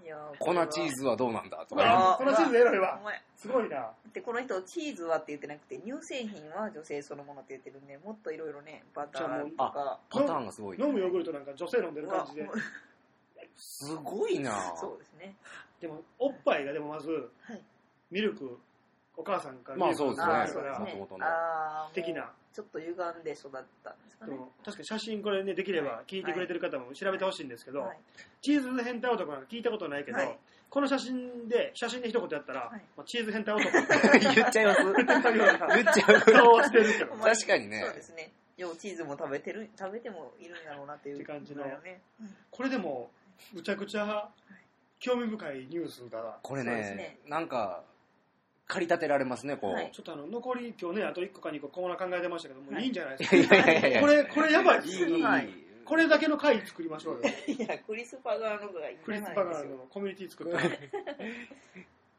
[0.09, 1.83] いやー粉チーズはどうなんだとか。
[1.83, 2.99] あーこのチーズエロいわ
[3.35, 3.91] すごいな。
[4.11, 9.99] でこの人チーズはって言ってなくて乳製品は女性そのものって言ってるんでもっといろいろねバターとか。
[10.09, 10.79] パターンがすごい。
[10.79, 12.49] 飲むヨーグルトなんか女性飲んでる感じで。
[13.55, 14.73] すごいな。
[14.77, 15.35] そうですね。
[15.79, 17.09] でも、おっぱいがでもまず、
[17.41, 17.61] はい。
[18.09, 18.57] ミルク、
[19.15, 20.27] お母さんからまあそうです
[20.79, 21.07] ね。
[21.93, 22.31] 的な。
[22.53, 23.51] ちょっと歪んで育っ
[23.83, 24.37] たんですかね。
[24.65, 27.97] 確かに写真これね、できれば聞いてくれてる方も調べてほしいんですけど、はい。
[28.41, 30.37] チーズ変態男なんか聞いたことないけど、はい。
[30.69, 32.81] この写真で、写真で一言やったら、はい。
[32.97, 34.83] まあ、チーズ変態男って 言っちゃいます？
[34.83, 36.21] 言っちゃう。
[36.21, 37.81] 顔をしてるけど確かにね。
[37.85, 38.31] そうですね。
[38.57, 41.65] ようチーズも食べてる食べてもいるんやろうなっていうって感じの。
[42.51, 43.11] これでも、
[43.53, 44.29] むちゃくちゃ
[44.99, 46.37] 興味深いニュースだな。
[46.41, 47.83] これねね、なんか、
[48.69, 49.73] 駆り立てられますね、こう。
[49.73, 53.35] はいちょっとあの、残り今日ね、あと1個か2個コーナー考えてましたけど、もいいいんじゃないですか。
[53.35, 57.21] いやいやいやこれ、これやばいっいこれだけの回作りましょうよ。
[57.47, 60.59] いやクリス・パガーノがいクリス・パガーのコミュニティ作った。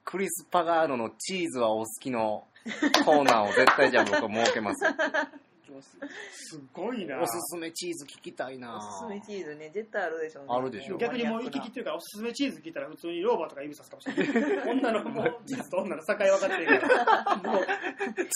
[0.05, 2.49] クリス・パガーノのチーズはお好きの
[3.05, 4.85] コーナーを絶対じゃあ僕は設けます。
[5.81, 7.21] すごいな。
[7.21, 8.77] おすすめチーズ聞きたいな。
[8.77, 9.71] おすすめチーズね。
[9.73, 10.49] 絶対あるでしょうね。
[10.51, 14.69] あるでしょ逆にもう行き切ってるから、おすすめチーズ聞いたら普通にローバーとか指さすかもしれない。
[14.71, 17.67] 女のもうチーズと女の境分かってるから、もう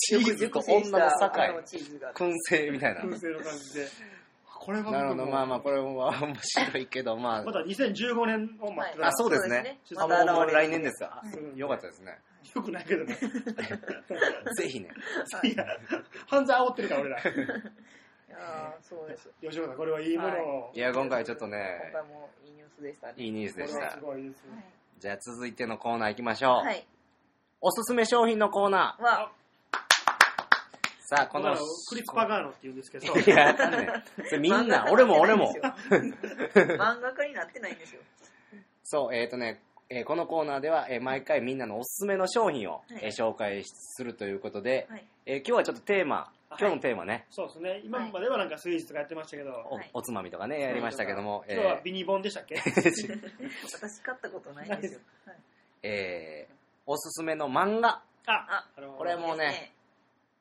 [0.08, 1.62] チーズと女の 境。
[1.64, 2.12] チーズが。
[2.14, 3.02] 燻製みたいな。
[3.02, 3.88] 燻製の感じで。
[4.64, 5.84] これはなるほど、まあまあ、これは
[6.22, 7.42] 面白いけど、まあ。
[7.44, 9.78] まだ2015年を待ってたあ、ら、そうですね。
[9.98, 11.22] あ、もう来年ですか。
[11.22, 12.18] うんよかったですね。
[12.54, 13.14] よくないけどね。
[14.56, 14.88] ぜひね。
[15.42, 15.66] いや、
[16.26, 17.18] 犯罪煽ってるから俺ら。
[17.20, 17.22] い
[18.30, 20.34] やーそうです吉岡さん、これはいいもの
[20.68, 20.72] を。
[20.74, 24.00] いや、今回ちょっと今ね、回もいいニュースでしたねいいニュースでしたす。
[24.00, 24.42] ごいです。
[24.98, 26.66] じゃあ続いてのコーナー行きましょう。
[26.66, 26.86] はい
[27.60, 29.43] おすすめ商品のコーナはー。
[31.06, 31.54] さあ、この
[31.88, 35.52] クリス・パガーノって言うんですけど、いや、ねんそれみんな、俺も俺も。
[35.90, 38.00] 漫画家になってないんですよ。
[38.84, 42.98] そう、えっ、とね、えーこのコーナーでは、えー毎回みんなのおすすめの商品を、はい。
[43.02, 45.04] えー紹介するということで、はい。
[45.26, 47.80] えー今日はちょっとテーマ、今日のテーマね、そうですね。
[47.84, 49.90] 今まではなんかスイーツとかやってましたけど、おはい。
[49.92, 52.54] おつまみとかね、やりましたけども、今日はビニボンでしたっけ？
[52.64, 55.00] 私買ったことないんですよ。
[55.26, 55.36] はい。
[55.82, 56.54] えー
[56.86, 58.66] おすすめの漫画、あ、あ
[58.98, 59.72] これもうね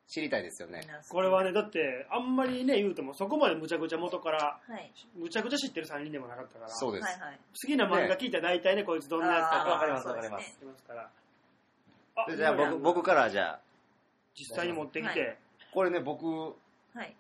[0.08, 0.82] 知りたいですよね。
[1.10, 4.92] これはね、だって、あんまりね、言うても、そこまでむちゃくちゃ元から、はい。
[5.16, 7.04] むちゃくちゃ知ってる3人でもなかったから、そうです。
[7.06, 7.38] はいはい。
[7.38, 10.36] 好きな漫画聞いたら大体ね、こいつどんなやつかあーわかりますそうですね。
[10.36, 10.66] わかります。
[10.66, 12.36] ますから。
[12.36, 13.60] じゃあ僕僕からじゃあ、
[14.36, 15.36] 実際に持ってきて、は
[15.74, 17.16] これね、僕、はい。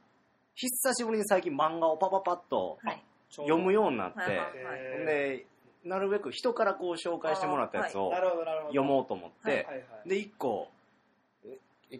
[0.56, 3.04] 久しぶりに最近漫画をパパパッとはい。
[3.30, 4.54] 読むようになって、はいはいはい。
[4.56, 5.46] えーで、
[5.86, 8.70] なるべく人からこう紹介してもらったやつをなるほど、なるほど。
[8.70, 10.10] 読もうと思って、はいはいはい。
[10.10, 10.73] で、一個、え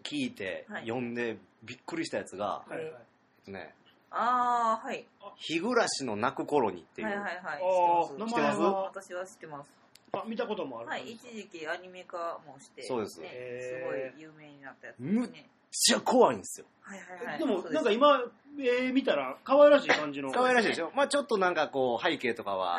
[0.02, 0.82] 聞いて、はい。
[0.82, 2.72] 読んでびっくりしたやつが、はい。
[2.72, 2.80] はい。
[2.80, 3.74] えっとね、
[4.10, 5.04] ああはい。
[5.36, 7.36] 日暮らしの泣く頃にっていう、はいはいはい。
[7.42, 8.30] あー知ってます。
[8.30, 8.60] 知ってます？
[8.60, 9.70] 私は知ってます。
[10.12, 10.88] あ、見たこともある。
[10.88, 13.20] はい一時期アニメ化もしてそうです。
[13.20, 14.14] ねへー。
[14.14, 16.66] すごい有名になったやつですむっねちゃ怖いんですよ。
[16.82, 17.38] はいはいはい。
[17.40, 17.74] でも、そうす。
[17.74, 18.22] なんか今、
[18.60, 20.30] えー、見たら、可愛らしい感じの。
[20.30, 20.92] 可愛らしいでしょ？
[20.94, 22.78] まあちょっとなんかこう背景とかは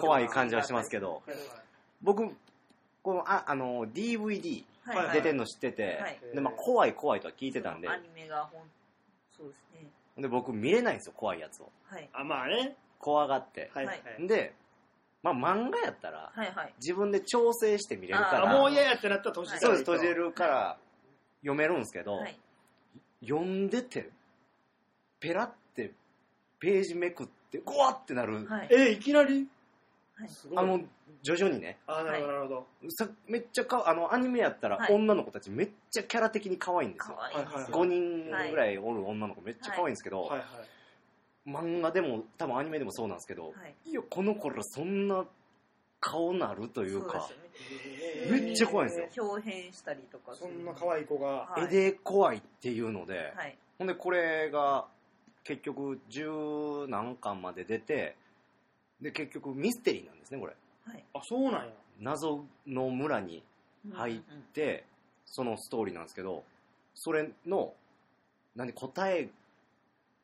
[0.00, 1.36] 怖い感じはしますけど、はい。
[1.36, 1.40] はい。
[2.00, 2.36] 僕、
[3.08, 4.64] このああの DVD
[5.14, 6.18] 出てんの知ってて、はい。
[6.34, 7.88] でまあ、怖い怖いとは聞いてたんで。
[7.88, 8.62] ア、ニメがほん
[9.34, 9.88] そうですね。
[10.18, 11.70] で僕見れないんですよ、怖いやつを。
[11.86, 12.06] はい。
[12.12, 12.76] あ、まあね。
[12.98, 13.70] 怖がって。
[13.72, 13.86] はい。
[13.86, 14.02] ははい。
[14.22, 14.28] い。
[14.28, 14.52] で、
[15.22, 16.74] まあ漫画やったら、はいはい。
[16.82, 20.78] 自分で調整して見れるかあら、あ、もう嫌やってなったら閉じたそうです、閉じるから
[21.40, 22.38] 読めるんですけど、はい。
[23.22, 24.10] 読んでて、
[25.18, 25.94] ペラって
[26.60, 28.68] ページめくって、ゴワってなる、はい。
[28.70, 29.34] えー、いきなり？
[29.34, 29.46] はい
[30.26, 30.58] すごい。
[30.58, 30.80] あの、
[31.22, 32.66] 徐々にね、あ、なるほど、なるほど。
[32.90, 34.92] さめっちゃかあのアニメやったらはい。
[34.92, 37.16] 女の子たちめっちゃキャラ的に可愛いんですよ。
[37.16, 37.58] 可愛いですよ。
[37.58, 40.38] はい5人ぐらいおる女の子めっちゃ可愛いんですけど、はい。
[40.38, 40.46] はい。
[41.46, 43.50] 漫画でも多分アニメでもそうなんですけど、は
[43.84, 43.90] い。
[43.90, 45.24] いやこの頃そんな
[46.00, 48.42] 顔なるというかそうですよね。
[48.42, 49.28] めっちゃ怖いんですよ。
[49.30, 50.50] 表変したりとかする。
[50.50, 51.26] そんな可愛い子が。
[51.26, 51.64] はい。
[51.64, 53.56] 絵で怖いっていうので、はい。
[53.78, 54.86] ほんでこれが
[55.44, 58.16] 結局十何巻まで出て
[59.00, 60.54] で結局ミステリーなんですねこれ。
[60.86, 61.04] はい。
[61.14, 61.72] あ、そうなんや。
[62.00, 63.42] 謎の村に
[63.92, 64.20] 入っ
[64.52, 64.84] て、
[65.24, 66.42] そのストーリーなんですけど
[66.94, 67.74] それの
[68.56, 69.28] 何答え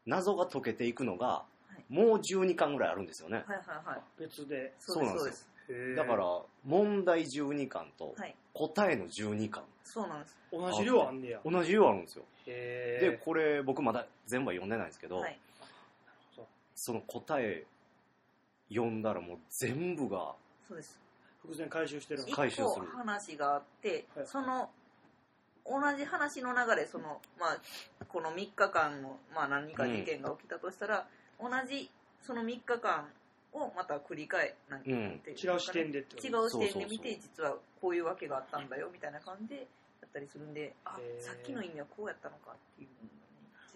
[0.07, 1.45] 謎が解けていくのが、
[1.89, 1.93] い。
[1.93, 4.01] もう12巻ぐらいあるんですよね、はいはいはい。
[4.19, 4.73] 別で。
[4.79, 5.97] そうなんですすへー。
[5.97, 6.25] だから
[6.65, 8.35] 問題12巻とはい。
[8.53, 9.65] 答えの12巻。
[9.85, 10.37] そうなんです。
[10.53, 11.41] 同じ量あんねや。
[11.45, 12.25] 同じ量あるんですよ。
[12.47, 15.39] へでこれ僕まだ全部は読んでないんですけど、はい。
[16.75, 17.65] その答え
[18.75, 20.35] 読んだらもう全部が
[20.69, 20.99] そうです。
[21.43, 24.27] 伏線回収してる回収する個話があって、はい。
[24.27, 24.71] その
[25.67, 31.07] 同じ話の流れその、まあ、この3日間の、まあ、何か事件が起きたとしたら、
[31.41, 31.91] 同じ
[32.23, 33.09] その3日間
[33.53, 39.63] をまた繰り返なんていうか違う視点で違う視点で見て実はこういうわけがあったんだよみたいな感じでや
[40.07, 42.89] ったりするんであさっきの意味はこうやったのかっていう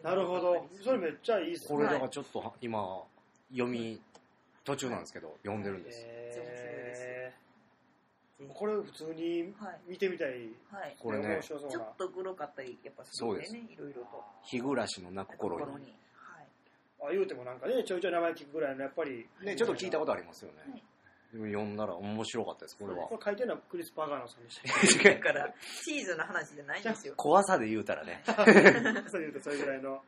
[0.03, 0.67] なるほど。
[0.83, 1.77] それめっちゃいいっすね。
[1.77, 3.03] これだからちょっと今
[3.51, 4.01] 読み
[4.69, 6.07] 途中なんですけど読んでるんです。
[8.55, 10.29] これ普通にはい見てみたい。
[10.71, 10.95] はい。
[11.01, 11.41] これね。
[11.43, 11.85] ちょ面白そうな。
[11.87, 11.97] っ。
[11.97, 14.23] とグロかったりやっぱするんでねいろいろと。
[14.45, 15.65] 日暮らしの泣く頃に。
[15.65, 15.83] はい。
[17.03, 19.27] あ言うてもなんかね、ちょいちょい名前聞くぐらいのやっぱり。
[19.43, 20.83] ねちょっと聞いたことありますよね、はい。
[21.33, 23.09] でも読んだら面白かったですこれは。
[23.09, 25.55] これ書いてるのはクリス・パガーノさんでしたっだから
[25.85, 27.15] チーズの話じゃないんですよ。
[27.19, 28.23] 怖さで言うたらね。
[28.25, 28.33] け
[29.11, 29.95] そう言うとそれぐらいの。
[29.95, 30.03] はい。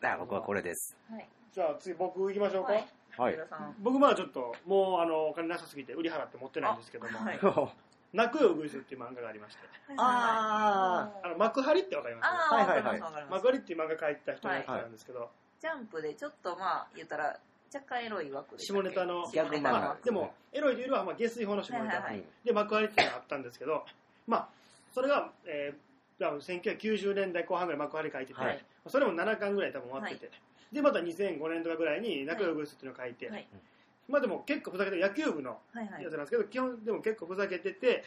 [0.00, 0.98] だから僕はこれです。
[1.08, 1.28] はい。
[1.52, 2.72] じゃあ次僕行きましょうか。
[2.72, 3.38] はいはい。
[3.80, 7.18] 僕まあちょっともうあのお金なさすぎて売り払って持ってないんですけども。
[7.18, 7.38] はい
[8.12, 9.62] 「泣くよウグイス」っていう漫画がありまして。
[9.96, 12.28] ああの幕張ってわかります？
[12.28, 13.24] あーはいはいはい。
[13.30, 17.38] 幕張っていう漫画書いた人のやつなんですけど、ジャンプでちょっとまあ言ったら
[17.74, 22.24] 若干エロい枠で下ネタのギャグ漫画まあでもエロいというよりはまあ下水法の下ネタ、はいはいはい。
[22.44, 23.84] で幕張っていうのがあったんですけど。
[24.26, 24.48] まあ
[24.92, 28.64] それが、えー、多分1990年代後半ぐらい幕張書いてて、はい。
[28.88, 30.30] それも7巻ぐらい多分終わってて、
[30.72, 33.46] でまた2005年とかぐらいに「泣くよウグイス」っていうのを書いて、はい。
[34.08, 38.04] まあでも結構ふざけて野球部のやつなんですけど、基本でも結構ふざけてて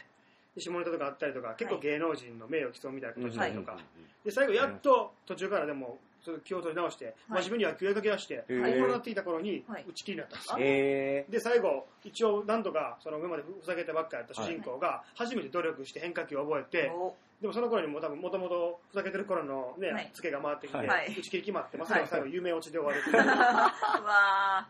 [0.54, 3.78] で下ネタとかあったりとか結構芸能人の名誉毀損みたいなことしたりとか、
[4.24, 7.42] で最後やっと途中からでもそれ気を取り直して、はい。
[7.44, 8.62] 真面目に野球やりかけ出して、へー。
[8.62, 9.84] 大物になっていた頃にはい。
[9.88, 20.10] 打ち切りになったんですよ、えで最後一応なんとかその今までふざけてばっかやった主人公が初めて努力して変化球を覚えて、おでもその頃にも多分もともとふざけてる頃のね、はい。
[20.14, 21.14] ツケが回ってきて、はい。
[21.18, 23.24] 打ち切り決まって、まあ、それが最後夢落ちで終わるっていう。
[23.24, 23.26] う
[24.06, 24.68] わ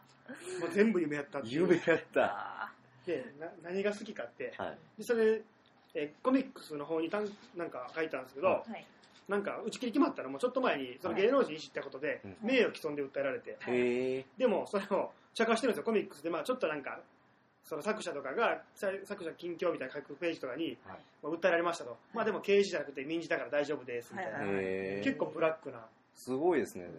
[0.61, 1.63] もう全部夢やったっていう。
[1.63, 2.25] 夢やっーた。
[2.25, 2.73] あ
[3.07, 4.53] でな何が好きかって。
[4.59, 4.79] はい。
[4.99, 5.43] でそれ
[5.95, 8.87] えーコミックスの方にたんなんか書いたんですけど、はーはい。
[9.29, 12.37] なんか打ち切り決まったらもうちょっと前にその芸能人いじったことでうん。
[12.43, 13.57] 名誉毀損で訴えられて、へ
[14.19, 16.31] えでもそれを茶化してるんですよコミックスで。
[16.31, 16.99] まあちょっとなんか
[17.67, 20.99] その作者とかがさ作者近況みたいな書くページとかに、はい。
[21.23, 25.85] まあ訴えられましたと、まあでも刑事じゃなくて民事だから大丈夫ですみたいな、はい結構ブラックな。
[26.15, 26.85] すごいですね。
[26.85, 26.91] ね。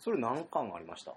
[0.00, 1.14] それ何巻ありました？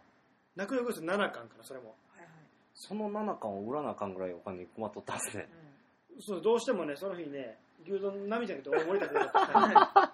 [0.55, 1.95] 泣くよぐす7巻かなそれも。
[2.15, 2.29] はいはい。
[2.75, 5.47] その7巻を売らなあかんぐらいお金に困っとったんですね。
[6.19, 10.13] そうどうしてもねその日ね牛丼並じゃなくて大盛り食べたかった。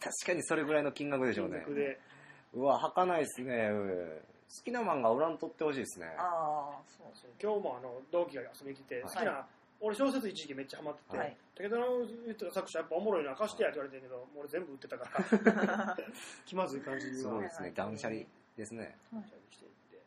[0.00, 1.62] 確かにそれぐらいの金額でしょうね。
[1.64, 1.98] 金額で。
[2.52, 3.54] うわはかないですね。
[3.70, 6.06] うん好きな漫画売らんとってほしいですね。
[6.18, 9.04] ああそうそう今日もあの同期が遊びに来て、はい。
[9.04, 9.46] 好きな、
[9.80, 11.36] 俺小説一時期めっちゃハマってて、はい。
[11.54, 15.96] 武田の言ってた作者やっぱおもろいな貸してやって言われてるけどもう俺全部売ってたから
[16.44, 17.18] 気まずい感じには。
[17.18, 17.68] すごいですね。
[17.68, 17.74] はい。
[17.74, 18.22] 断捨離
[18.56, 18.98] ですね。
[19.50, 20.02] していって。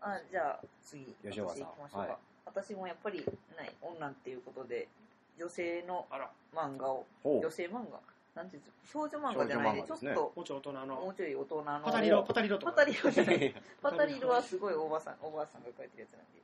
[0.00, 1.04] あじゃあ次。
[1.22, 1.68] 吉岡さん。
[1.68, 2.18] 私行きましょうか、はい。
[2.46, 4.88] 私もやっぱりない女っていうことで
[5.36, 6.32] 女性のあら。
[6.54, 7.04] 漫画を。
[7.22, 8.00] 女性漫画
[8.40, 11.80] なんていうんですか少女漫画じゃないでちょっともうちょい大人ものうちょい大人の。
[11.84, 12.72] パタリロパタリロとか。
[12.72, 13.54] パタリロじゃない。
[13.82, 16.40] パタリロはすごいおばさんおばあさんが書いてるやつなんで。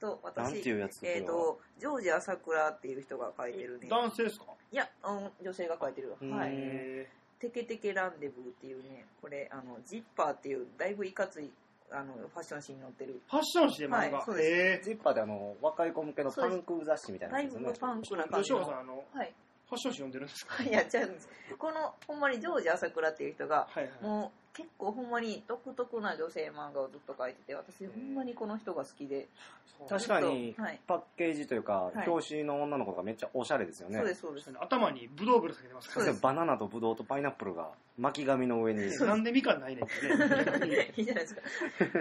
[0.00, 0.70] と私
[1.02, 3.88] えっ、とジョージ朝倉っていう人が書いてるね。
[3.88, 4.46] 男性ですか？
[4.72, 6.50] いや、うん、女性が書いてるうんはい。
[6.52, 11.50] へテケテケランデブーっていうねこれあのジッパーっていうだいぶいかつい
[11.90, 13.20] あのファッション誌に載ってる。
[13.28, 14.90] ーファッション誌で漫画、はいそうです。
[14.90, 17.72] へジッパーであの若い子向けのパンク雑誌みたいなだいやつですよね。
[17.74, 18.58] ぶパンクなえ感じの。
[18.58, 19.34] 吉岡さんあのはい
[19.68, 20.62] ファッション誌読んでるんですか？
[20.64, 21.28] いや違うんです。
[21.58, 24.02] このほんまにジョージ朝倉っていう人がはいはい。
[24.04, 29.28] もう結構ほんまに独特な女性漫画をずっと書いてて私ほんまにこの人が好きで。
[29.90, 30.54] 確かに
[30.86, 32.08] パッケージというかはい。
[32.08, 33.98] 表紙の女の子がめっちゃおしゃれですよね。
[33.98, 34.50] そうですそうです。
[34.58, 36.22] 頭にブドウぶら下げてますからそうです。
[36.22, 38.90] バナナとブドウとパイナップルが巻き紙の上に。
[38.98, 40.92] なんでみかんないねんってね。
[40.96, 41.42] いいじゃないですか。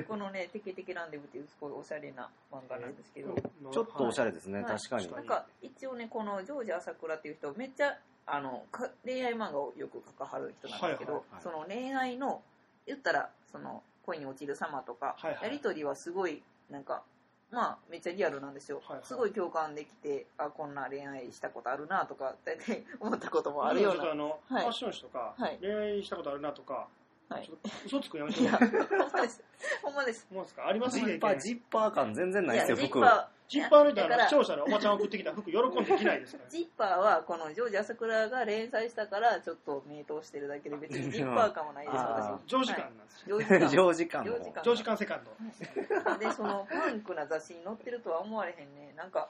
[0.08, 3.36] このね「テケテケランデブ」っていうすごいおしゃれな漫画なんですけど。
[3.72, 4.78] ちょっとおしゃれれですね、はい。
[4.78, 5.04] 確かに。
[5.08, 11.44] 確なんか一応ねこのジョージ朝倉っていう人めっちゃあのか恋愛漫画をよく書かはる人なんですけど、はいはいはい。
[11.44, 12.42] その恋愛の
[12.88, 15.44] 言ったらその恋に落ちる様とか、はいはい。
[15.44, 17.04] やり取りはすごいなんか
[17.52, 19.06] まあめっちゃリアルなんですよ、はいはい。
[19.06, 24.12] すごい共感できてあこんな恋愛したことあるなとか大体思ったこともあるような。
[24.12, 24.64] あの、はい。
[24.64, 25.58] ファッション誌とか、はい。
[25.62, 26.88] 恋愛したことあるなとか
[27.30, 27.50] はい。
[27.86, 29.44] 嘘つくのやめてほんまです。
[29.82, 30.28] ほんまです。
[30.32, 30.68] もうですか？
[30.68, 33.02] ありますジッパー、ジッパー感全然ないですよ、ジッ服。
[33.02, 42.50] パジッパーの人だからは視聴者のおばちゃん送ってきた 服喜んで着ないですからー、ジッパーはこのジョージ朝倉が連載したからちょっと名答してるだけで別にジッパー感はないです、あ私。
[42.50, 43.70] 長時間なんですよ、はい。
[43.70, 44.32] 上時間も。
[44.32, 48.94] 上時間長時間セカンドで、そのファンクな雑誌に載ってるとは思われへんね。
[48.96, 49.30] なんか、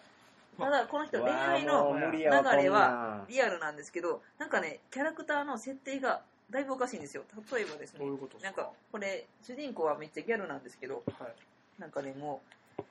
[0.58, 2.30] ただこの人恋愛の流れ
[2.70, 7.24] はリアルなんですけど、なんかね、キャラクターの設定がだいぶおかしいんですよ。
[7.52, 8.62] 例えばですねどういうこと、ですか？
[8.62, 11.82] なんか、これ、主人公はめっちゃギャルなんですけど、はい。
[11.82, 12.42] なんかね、も
[12.78, 12.84] う、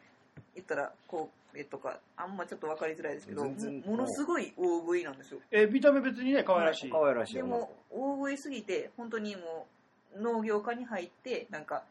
[0.54, 3.50] 言ったら、こう、えとか、あんまちょっと分かりづらいですけど、も
[3.86, 5.40] ものすごい大食いなんですよ。
[5.50, 7.44] え見た目別にね可愛らしい、可愛らしいよ。
[7.44, 9.66] でも、大食いすぎて、本当にも
[10.16, 11.84] う、農業科に入って、なんか、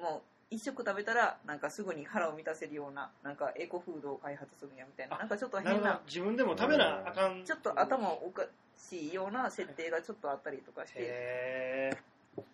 [0.00, 7.42] もう、一食食べたら、なんかすぐに腹を満たせるような、なんかエコフードを開発するんやみたいな、あなんかちょっと変な、自分でも食べなあかん。
[7.42, 8.44] ちょっと頭おか
[8.76, 11.90] しいような設定がちょっとあったりとかして、へ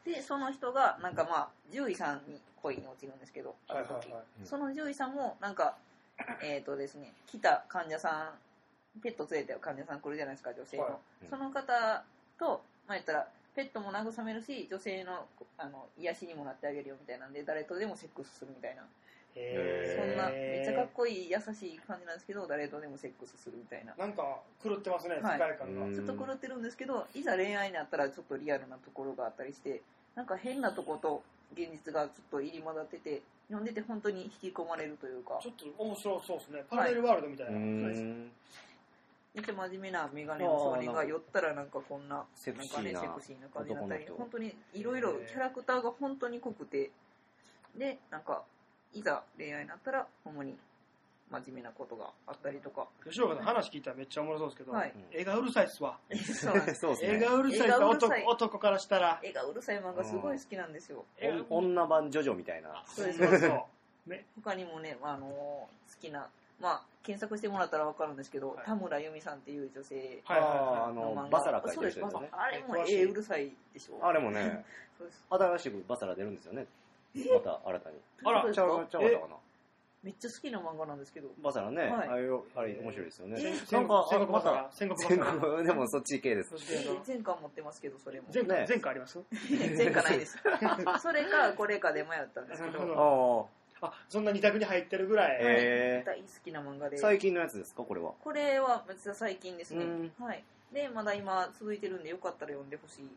[0.04, 4.24] で、その人が、なんかまあ、獣医さんに恋に落ちるんですけど、ーはいはいはい。
[4.40, 5.76] うんその獣医さんも、なんか、
[6.40, 8.32] えっ、とですね、来た患者さ
[8.96, 10.82] ん、ペット連れて患者さん来るじゃないですか、女性の。
[10.84, 10.92] はい。
[11.22, 12.04] うんその方
[12.38, 13.28] と、まあ言ったら、
[13.58, 15.26] ペットも慰めるし、女性の
[15.58, 18.86] あの癒しにもなってあげるよみたいなんで、誰とでもセックスするみたいな。
[19.34, 23.94] そんな、めっちゃかっこいい、優しい感じなんですけど、誰とでもセックスするみたいな。
[23.98, 24.22] なんか
[24.62, 25.38] 狂ってますね世はい。
[25.40, 29.82] 界観が、うんちょっと狂ってるんですけど、いざ恋愛になったらちょっとリアルなところがあったりして、
[30.14, 35.40] なんか変なとこと現実がちょっと入り混ざってて、読んでて本当に引き込まれるというか。
[35.42, 36.62] ち、ょっと面白そうですね。
[36.70, 38.30] パラレルワールドみたいうな、ん。
[39.38, 44.16] めっちゃ真面目なメガネの少年が寄ったらなんかこんな、セクシーななんかね、セクシーな感じだったり男の、人。
[44.16, 46.90] 本当にいろいろキャラクターが本当に濃くて、
[47.76, 48.42] で、なんか、
[48.92, 50.56] いざ恋愛になったら、ほんまに
[51.30, 54.94] 真面目なことがあったりとか、吉岡さん話聞いたらめっちゃおもろそうですけど、はい。
[55.12, 55.98] 絵がうるさいっすわ。
[56.10, 56.86] そうなんです。
[56.86, 56.96] ね。
[57.02, 59.20] 絵がうるさいっす男男からしたら。
[59.22, 61.04] 絵がうるさい漫画すごい好きなんですよ。
[61.16, 62.82] 絵がお女版ジョジョみたいな。
[62.88, 63.18] そうです。
[63.18, 65.68] そうそうね 他にもね、あの好
[66.00, 66.28] きな、
[66.60, 72.28] まあ、検索してもらったら分かるんですけど、はい田村由美さんっていう女性はいはいあーあはいの漫画の、バサラ書いてそうです、る人ですよね。
[72.32, 74.04] バあれも絵うるさいでしょ？
[74.06, 74.64] あれもね、
[74.98, 75.24] そうです。
[75.30, 76.66] 新しくバサラ出るんですよね。
[77.14, 77.96] また新たに。
[78.24, 79.36] あらそうですかちゃうちゃうかったかな。
[80.00, 81.28] めっちゃ好きな漫画なんですけど。
[81.42, 83.36] バサラね、はいあれよあれ面白いですよね。
[83.40, 83.52] え？
[83.66, 86.54] 戦なんか、戦国バサあまたラ戦国バサ全ラ国、でもそっち系です。
[87.04, 88.28] 全巻持ってますけど、それも。
[88.32, 89.18] 前回ね前回あります？
[89.48, 90.38] 全巻ないです。
[91.02, 93.57] それか、これかで迷ったんですけなるど、ほああ
[94.08, 96.98] そんな二択に入ってるぐらい、え大好きな漫画あ、で。
[96.98, 98.12] 最近のやつですか、これは。
[98.20, 100.12] これはめっちゃ最近ですねうん。
[100.18, 100.42] はい。
[100.72, 103.08] で、まだ今続いてるんで、よかったら読んでほしい。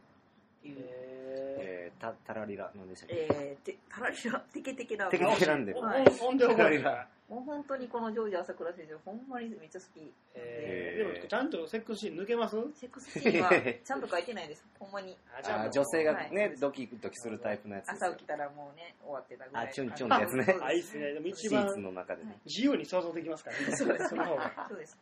[0.64, 3.16] ええー、た、タラリラ、何でしたっけ？
[3.32, 5.09] えー、て、タラリラ、 テケテケな。
[5.09, 5.74] テケテケなんで。
[5.74, 6.05] ー、はい。
[6.22, 10.14] お音で覚えてるからもう本当にこのジョージ朝倉先生、ほんまにめっちゃ好き。
[10.36, 12.57] えー、でもちゃんとセックスシーン抜けます？
[12.76, 13.49] セックスシーンは
[13.86, 14.66] ちゃんと書いてないです。
[14.78, 15.18] ほんまに。
[15.41, 16.32] あ女性がはい。
[16.32, 18.09] ね、ドキドキするタイプのやつですよ。
[18.12, 19.68] 朝起きたらもうね、終わってたぐらい。
[19.68, 20.59] あチュンチュンってやつね。
[20.62, 21.14] あいいっすね。
[21.14, 22.38] でも一シーツ番の中でね。
[22.45, 23.76] 自由に想像できますからね。
[23.78, 24.09] そうです。
[24.09, 24.66] その方が。
[24.68, 24.99] そうです。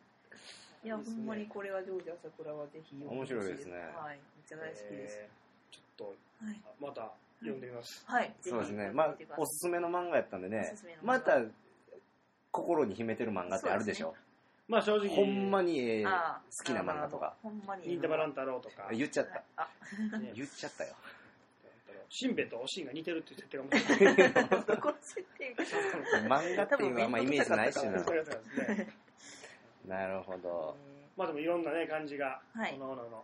[0.83, 3.73] いや、ほんまにこれはジョージ朝倉はぜひ面白いですね。
[3.95, 4.15] はい。
[4.15, 5.17] めっちゃ大好きです。
[5.19, 5.29] え
[5.99, 6.61] とはい。
[6.79, 8.33] また読んでみます、はい。
[8.41, 8.91] そうですね。
[8.91, 11.41] まあ、おすすめの漫画やったんでねおすすまた、
[12.51, 14.15] 心に秘めてる漫画ってあるでしょ。
[14.67, 17.35] まあ正直ほんまに、えーあ好きな漫画とか。。
[17.43, 17.87] ほんまに。
[17.87, 19.43] 忍たま乱太郎とか言っちゃった。
[19.63, 19.67] あ、
[20.19, 20.93] ね 言っちゃったよ。
[22.09, 23.99] しんべヱとおしんが似てるっていう設定が面白い
[24.65, 25.55] どこの設定
[26.27, 27.91] 漫画っていうのはあんまイメージないしな
[29.95, 30.75] なるほど。
[31.15, 33.23] まあでもいろんなね感じがはいおのおのの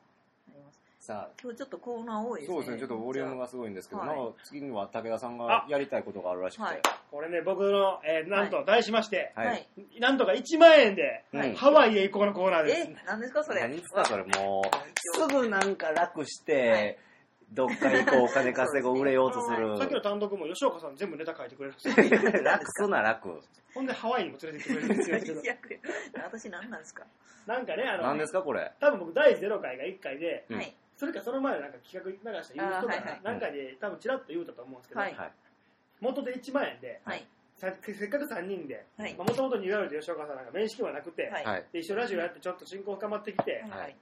[0.49, 2.55] ありますさあ、今日ちょっとコーナー多いですね。
[2.57, 6.63] そうですね、ちょっとボリュームがすごいんですけど、はい次には武田さんあがやりたいことがあるらしくて。
[6.63, 6.81] はい
[7.11, 9.99] これね僕の、えーなんと題しまして、ははいい。
[10.01, 13.61] なんとか1万円でうんハワイへ行こうのコーナーです、え、何ですかそれ？
[13.61, 16.97] 何ですかそれもう、すぐなんか楽しはて
[17.51, 19.77] い、どっか行こう、お金稼ごう、売れようとする。
[19.79, 21.87] さっきの単独も吉岡さん全部ネタ書いてくれるんです
[22.35, 23.39] よ楽すな楽。
[23.75, 25.53] ほんでハワイにも連れて行ってくれるんですよ
[26.25, 27.03] 私何なんですか？
[27.45, 28.71] なんかねあの何ですかこれ？
[28.79, 30.75] 多分僕第0回が1回でうんはい。
[30.97, 31.93] それかその前なんか企
[32.23, 35.31] 画流したユースとかあーはいはいなんかで多分ちらっと言うたと思うんですけど、はいはい。
[35.99, 37.25] 元で1万円ではい。
[37.57, 41.31] させっかく3人ではいもともとニューヨークと吉岡さんなんか面識はなくて。
[41.71, 43.95] で一緒にラジオやってちょっと親交深まってきて、はいはい。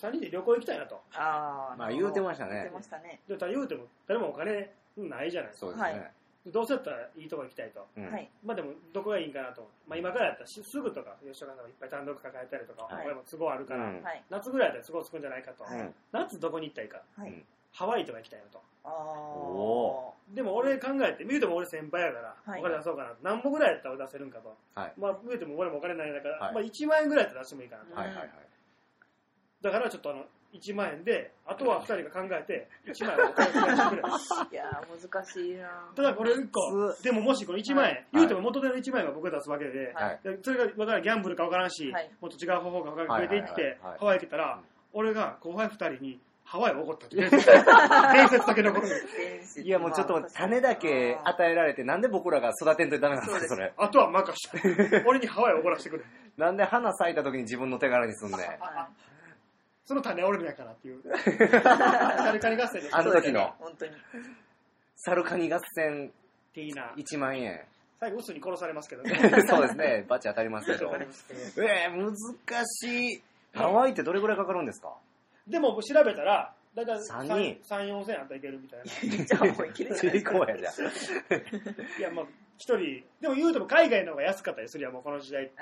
[0.00, 1.78] 3人で旅行行きたいなとあー。
[1.78, 3.20] まあ言うてましたね言うてましたね。
[3.28, 5.90] で言うても誰もお金ないじゃないですかそうですね。
[5.90, 6.12] はい
[6.46, 7.86] どうせやったらいいとこ行きたいと。
[7.96, 8.10] うん。
[8.10, 8.30] はい。
[8.42, 13.06] まあでもどこがいいんかなと、まあ、今からやったらしすぐとか吉岡さんがいっぱい単独抱えたりとか、はい。
[13.06, 14.02] 俺も都合あるから、うん。
[14.02, 14.24] はい。
[14.30, 15.92] 夏ぐらいやったら都合つくんじゃないかと、はい。
[16.12, 17.02] 夏どこに行ったらいいか。
[17.16, 17.30] はい。
[17.30, 17.44] うん。
[17.72, 18.60] ハワイとか行きたいなと。
[20.34, 22.60] でも俺考えて見るても俺先輩やからはい。
[22.60, 24.56] お金出そうかな、何本ぐらいやったら出せるんかと。
[24.74, 24.92] はい。
[24.96, 26.54] まあ見るても俺もお金ないんだから、はい。
[26.54, 28.30] まあ1万円ぐらいやったら出してもいいかなと、はいはいはい。
[29.60, 34.02] だからちょっとあの1万円で、あとは2人が考えて、1万円お金増やしてくれ。
[34.52, 38.06] いやー難しいなただこれ1個、でももしこの1万円、はい。
[38.14, 40.20] 言うても元手の1万円が僕が出すわけで、はい。
[40.42, 42.10] それが分からんギャンブルか分からんし、はい。
[42.20, 43.98] もっと違う方法が増えていって、はいはいはいはい。
[43.98, 44.64] ハワイ行けたら、うん。
[44.92, 48.88] 俺が後輩2人にハワイを怒ったって伝説 伝説だけ残る。
[49.62, 53.72] いやもうちょっと待って、種だけ与えられて、なんで僕らが育てんとダメなんですか、それ。
[53.76, 55.04] あとは任して。
[55.06, 56.04] 俺にハワイを怒らせてくれ。
[56.36, 58.40] なんで花咲いた時に自分の手柄にすんねん。
[59.90, 61.02] はその種は俺のやからっていう。
[61.02, 63.92] カリカリ合戦であの時の本当に
[64.96, 66.12] サルカニ合戦
[66.54, 66.92] ティーナ。
[66.96, 67.60] 1万円。
[67.98, 69.18] 最後、ウスに殺されますけどね。
[69.46, 73.22] そうですね、バチ当たりますけどえー、難しい。
[73.52, 74.94] ハワイってどれぐらいかかるんですか？
[75.46, 78.84] でも調べたら、だいたい三3、人4千円あったらいけるみたいな。
[79.26, 81.36] じゃあもういけるじゃないですか
[81.98, 82.26] いや、まあ、
[82.60, 85.54] 一人、でも言うても海外の方が安かったりするやん、もうこの時代って。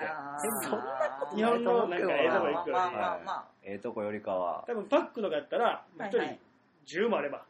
[0.65, 6.39] そんなこと日本のなんかええとこ行くよりまあまあまあまあええとこよりかは、多分パックとかやったら、まあ一はいはい
[6.85, 7.45] 人10もあれば。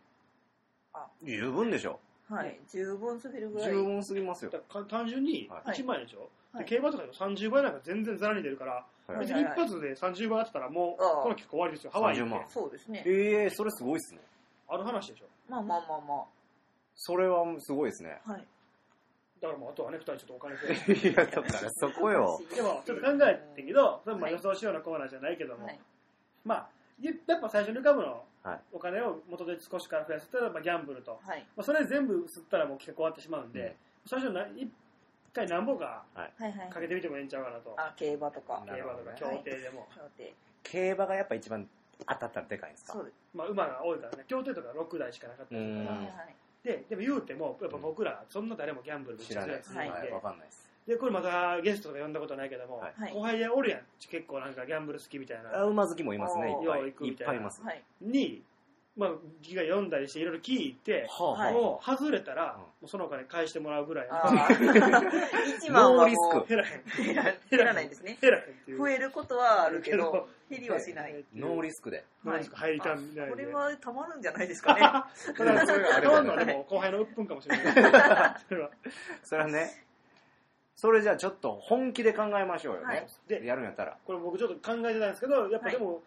[1.22, 1.98] 十分でしょ。
[2.28, 4.50] はい十分すぎるぐらい十分すぎますよ。
[4.86, 11.90] 単純にはい1万円でしょ、はいで競馬とかでも30倍なんか全然ザラに出るから、はい別に一発で30倍あってたらもう、ああこの企画終わりですよ。
[11.90, 12.52] ハワイ行30万って。
[12.52, 14.20] そうですねええー、それすごいっすね。
[14.68, 15.26] ある話でしょ。
[15.48, 16.24] まあまあまあま
[16.94, 18.20] それはすごいですね。
[18.26, 18.46] あはい
[19.40, 20.74] だからもうあとはね、2人ちょっとお金くれ。
[21.10, 22.40] いや、だからそこよ。
[22.54, 25.80] でも、ちょっと考えてんけど、それまあはい予想しようなコーナーじゃないけども、はい。
[26.44, 26.68] まあ、
[27.00, 31.20] やっぱ最初に浮かぶのはい、お金を元で少しから増やすと、まあ、ギャンブルと。
[31.22, 31.40] はい。
[31.56, 33.74] まあ、それ全部吸ったらもう企画終わってしまうんで、うん。
[34.06, 34.72] 最初な一
[35.34, 36.32] 回何本かはい。
[36.42, 37.74] はいかけてみてもええんちゃうかなと。
[37.76, 38.62] あ競馬とか。
[38.66, 39.86] な競馬とか競艇でも。
[39.94, 41.68] 競艇競馬がやっぱ一番
[42.06, 42.92] 当たったらでかいんですか？
[42.94, 43.14] そうです。
[43.34, 45.64] まあ、馬が多いからね、競艇とか6台しかなかったから
[46.68, 49.74] で、でも言うても、やっぱ僕ら、そんな誰もギャンブル知らないです。
[49.74, 50.70] めっちゃ強いやつはいわかんないです。
[50.86, 53.80] で、これまたゲストとか呼んだことないけども、はいはい後輩でおるやん。
[53.98, 55.60] 結構なんかギャンブル好きみたいな。
[55.60, 56.80] あ馬好きもいますね、いっぱい。
[56.90, 57.62] いみたいなっぱいいます。
[57.62, 58.42] はいに、
[58.98, 59.10] まあ、
[59.42, 64.14] ギが読んだりしていろいろ聞いて、はもう外れたら、うんもうそのお金返してもらうぐらいの。
[64.14, 66.82] あー 一番はリスク減らへん。
[67.06, 68.78] 減ら減らないんですね減らへんっていう。
[68.78, 72.04] 増えることはあるけど減りはしないノーリスクで。
[72.24, 73.32] ノーリスク入りたんみたいで。
[73.32, 77.74] これはたまるんじゃないですかねただ、それがあれはでも後輩の鬱憤かもしれない。
[78.48, 78.70] それは。
[79.24, 79.84] それはね、
[80.76, 83.06] それじゃあちょっと本気で考えましょうよはいね。
[83.26, 83.98] でやるんやったら。
[84.04, 86.02] これ僕ちょっと考えてたんですけど、やっぱでも、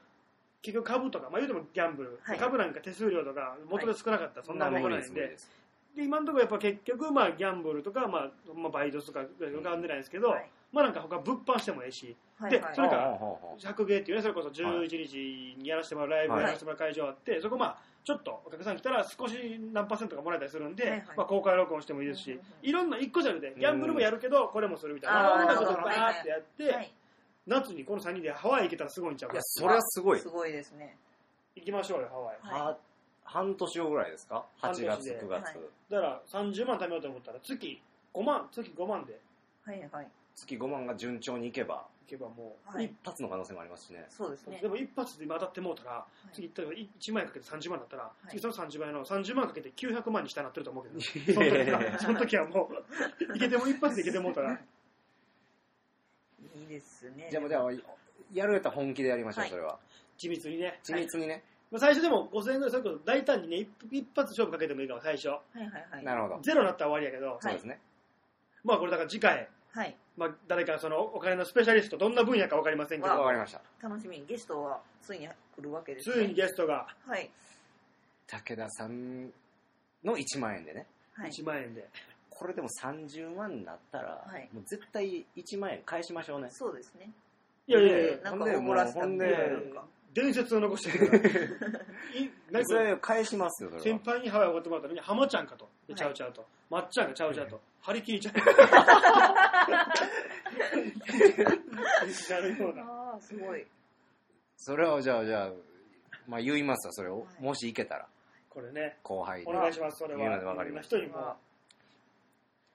[0.62, 2.38] 結局株とか、まあ言うてもギャンブル、はい。
[2.38, 5.49] 株なんか手数料とか元で少なかったらそんなもんないんで、です
[5.95, 10.49] で今のところやっぱ結局、まあギャンブルとか、まあ、まあバイトとか浮かんでないんですけど、はい。
[10.72, 12.62] まあなんか他物販してもいいし、はいはい。
[12.62, 16.41] でそれからほうほうほう100芸っていうね、それこそ11日にやらせてもらうライブはい。
[16.43, 19.36] やらせてもらう会場あって、そこまあ、ちょっとお客さん来たら少し
[19.74, 21.03] 何パーセントかもらえたりするんで、はいはい。
[21.18, 25.34] まあ公開録音してもいいですし、うんうんうんいろんな一個じゃなくて、ギャンブルもやるけど、これもするみたいな。
[25.34, 25.95] あーまあまあちょっとなるほど。
[25.95, 26.91] バーってやって、はい
[27.47, 30.19] 夏にこの3人でハワイ行けたらすごいんちゃうかいや、それはすごい。
[30.19, 30.29] す。
[30.29, 30.97] ごいですね。
[31.55, 32.37] 行きましょうよ、ハワイ。
[32.41, 32.61] はい。
[32.61, 32.77] は
[33.23, 35.19] 半年後ぐらいですか ?8 月、半年で。
[35.21, 35.43] 9月。
[35.43, 35.55] はい。
[35.89, 37.81] だから30万貯めようと思ったら月
[38.13, 39.19] 5万、月5万で。
[39.63, 40.07] はいはい。
[40.35, 42.85] 月5万が順調にいけば、行けばもう、はい。
[42.85, 44.05] 一発の可能性もありますしね。
[44.09, 44.59] そうですね。
[44.61, 46.35] でも一発で今当たってもうたら、い。
[46.35, 48.29] 次例えば1万円かけて30万だったら、い。
[48.29, 52.71] 次その30倍の30万かけて900万に下になってると思うけど、 そいの時その時はも
[53.33, 54.59] う、いけても一発でいけてもうたら、
[56.55, 57.71] いいですねじゃあもう、じゃあ、
[58.33, 59.79] やるやったら本気でやりましょう、はいそれは。
[60.17, 60.79] 緻密にね。
[60.83, 61.43] 緻密にね。
[61.71, 65.29] まあ最初でも5000円ぐらい、それこそ大胆にね、一一発勝負かけてもいいかも、最初。
[65.29, 66.39] はいはいはいなるほど。
[66.41, 67.79] ゼロになったら終わりやけど、そうですね。
[68.63, 73.61] まあこれだから次回、はいまあ誰かそのお金のスペシャリスト、どんな分野かわかりませんけわど、わかりました。
[73.81, 77.29] 楽しみにゲストはついに来るわけですねついにゲストがはい
[78.27, 79.27] 武田さん
[80.03, 80.85] の1万円でね。
[81.13, 81.87] はい1万円で。
[82.41, 86.47] これでも30万になったら、はいもう絶対1万円返しましょうね。
[86.49, 87.11] そうですね
[87.67, 89.85] いやいやいや、なんかほんで怒らせたもうほんでいやいやなんか
[90.15, 91.17] 伝説を残してるか
[92.51, 92.65] ら。
[92.65, 93.99] それ返しますよ、先は。
[94.03, 95.69] 輩にハワイおごってもらったのに、浜ちゃんかと。
[95.87, 96.43] ではいちゃうちゃうと。
[96.71, 97.61] まっちゃんがちゃうちゃうと。
[97.81, 98.33] 張り切りちゃう。
[102.31, 102.81] なるような。
[102.81, 103.67] ああすごい
[104.57, 105.51] それをじゃあ、じゃあ、
[106.27, 107.19] まあ言いますわ、それを。
[107.19, 108.07] はいもしいけたら、
[108.49, 109.51] これね、後輩にお。
[109.51, 110.19] 願いします、それは。
[110.19, 111.35] 言うのでわかりました人にも。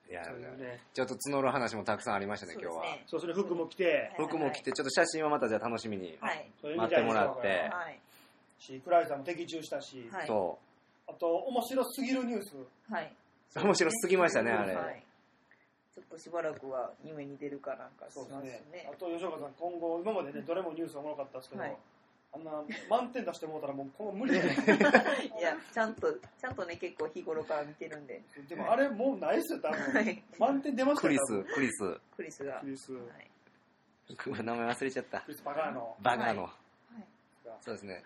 [0.09, 0.81] いやそういうね。
[0.95, 2.85] ちょっと募る話もたくさんありましたね、今日は。
[3.07, 6.17] そうそれ服も着て、はい服も着て、ちょっと写真はまたじゃあ楽しみに。
[6.21, 7.99] はいそれ待ってもらってはい
[8.59, 10.59] し、クライさんも的中したし、はいそ
[11.09, 12.57] あと、面白すぎるニュース。
[12.91, 13.13] はい。
[13.55, 13.61] う。
[13.61, 14.75] 面白すぎましたね、あれ。
[14.75, 15.03] はい。
[15.95, 18.91] ちょっとしばらくは夢に出るかなんかしそうますですねね。。
[18.93, 21.77] あと、吉岡さん、今後、今までね、どれもニュースおもろかったですけど、はい
[22.37, 22.51] あんな
[22.91, 24.59] 満点出してもうたらもう今後無理じゃないい
[25.43, 28.23] や、ちゃんと、ちゃんとね、結構日頃から見てるんで。
[28.49, 30.07] でもあれもうないっすよ、多は分。
[30.07, 30.23] い。
[30.39, 32.01] 満点出ますクリス、クリス。
[32.17, 32.61] クリスが。
[32.61, 33.31] クリス、はい。
[34.45, 35.33] 名前忘れちゃったク。
[35.33, 35.97] リスバカーの。
[36.03, 36.43] バガーの。
[36.45, 36.53] はい
[37.61, 38.03] そうですね。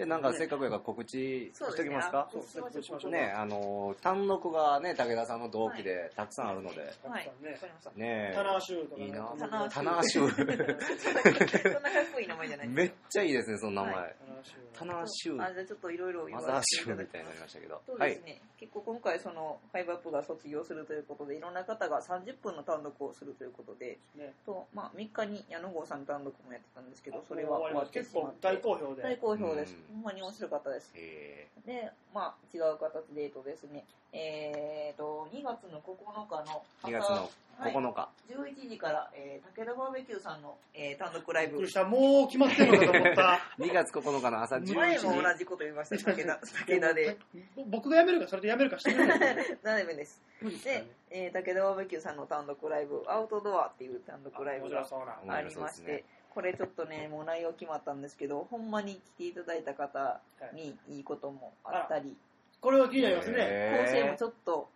[0.00, 2.26] じゃあなんかせっかくやから告知しときますか？
[2.32, 7.90] そうそうそうしましょうねあの単独がね武田さんの同期でたくさんあるので、はい、ねわかりました。
[7.94, 9.06] ねタナーシューとかね。
[9.06, 14.08] いいなタナーシュータナーシューそんなかっこいい名前じゃないめっちゃいいですねその名前、は
[14.72, 17.82] タナーシューあ、じゃあちょっといろいろ言マザーシューみたいになりましたけど。
[17.84, 24.32] そうはいですね、結構今回そのファイブアップが卒業するということでいろんな方が30分の単独をするということでね。
[24.46, 28.38] と、まあ、3日に矢野郷さんの単独もやってたんですけどそれは終わって結構しまって。
[28.42, 29.02] 大好評で。
[29.02, 29.76] 大好評です。
[29.89, 30.92] うんほんまに面白かったです。
[30.94, 35.96] えでまあ違う形でえっとですねえー、と2月の9
[36.28, 37.30] 日のー、2月の
[37.60, 41.52] はい9日、11時から、えー、武田バーベキューさんの、えー単独ライブ。
[41.52, 41.84] びっくりした。
[41.84, 43.40] もう決まってるのかと思った。
[43.60, 44.74] 2月9日の朝11時。
[44.74, 47.18] 前も同じこと言いました武田武田で。
[47.66, 49.58] 僕が辞めるかそれで辞めるかしてくれない。
[49.62, 50.22] ダメです。
[50.64, 55.20] でえー、武田バーベキューさんの単独ライブアウトドアっていう単独ライ面ブが白そうな。
[55.22, 60.20] 面ありまして、これちょっとねもう内容決まったんですけどほんまに来ていただいた方
[60.54, 61.00] にい。
[61.00, 62.16] いこともあったり、
[62.60, 63.36] これは気になりますね。
[63.38, 63.86] へー。
[63.86, 64.68] 構成もちょっと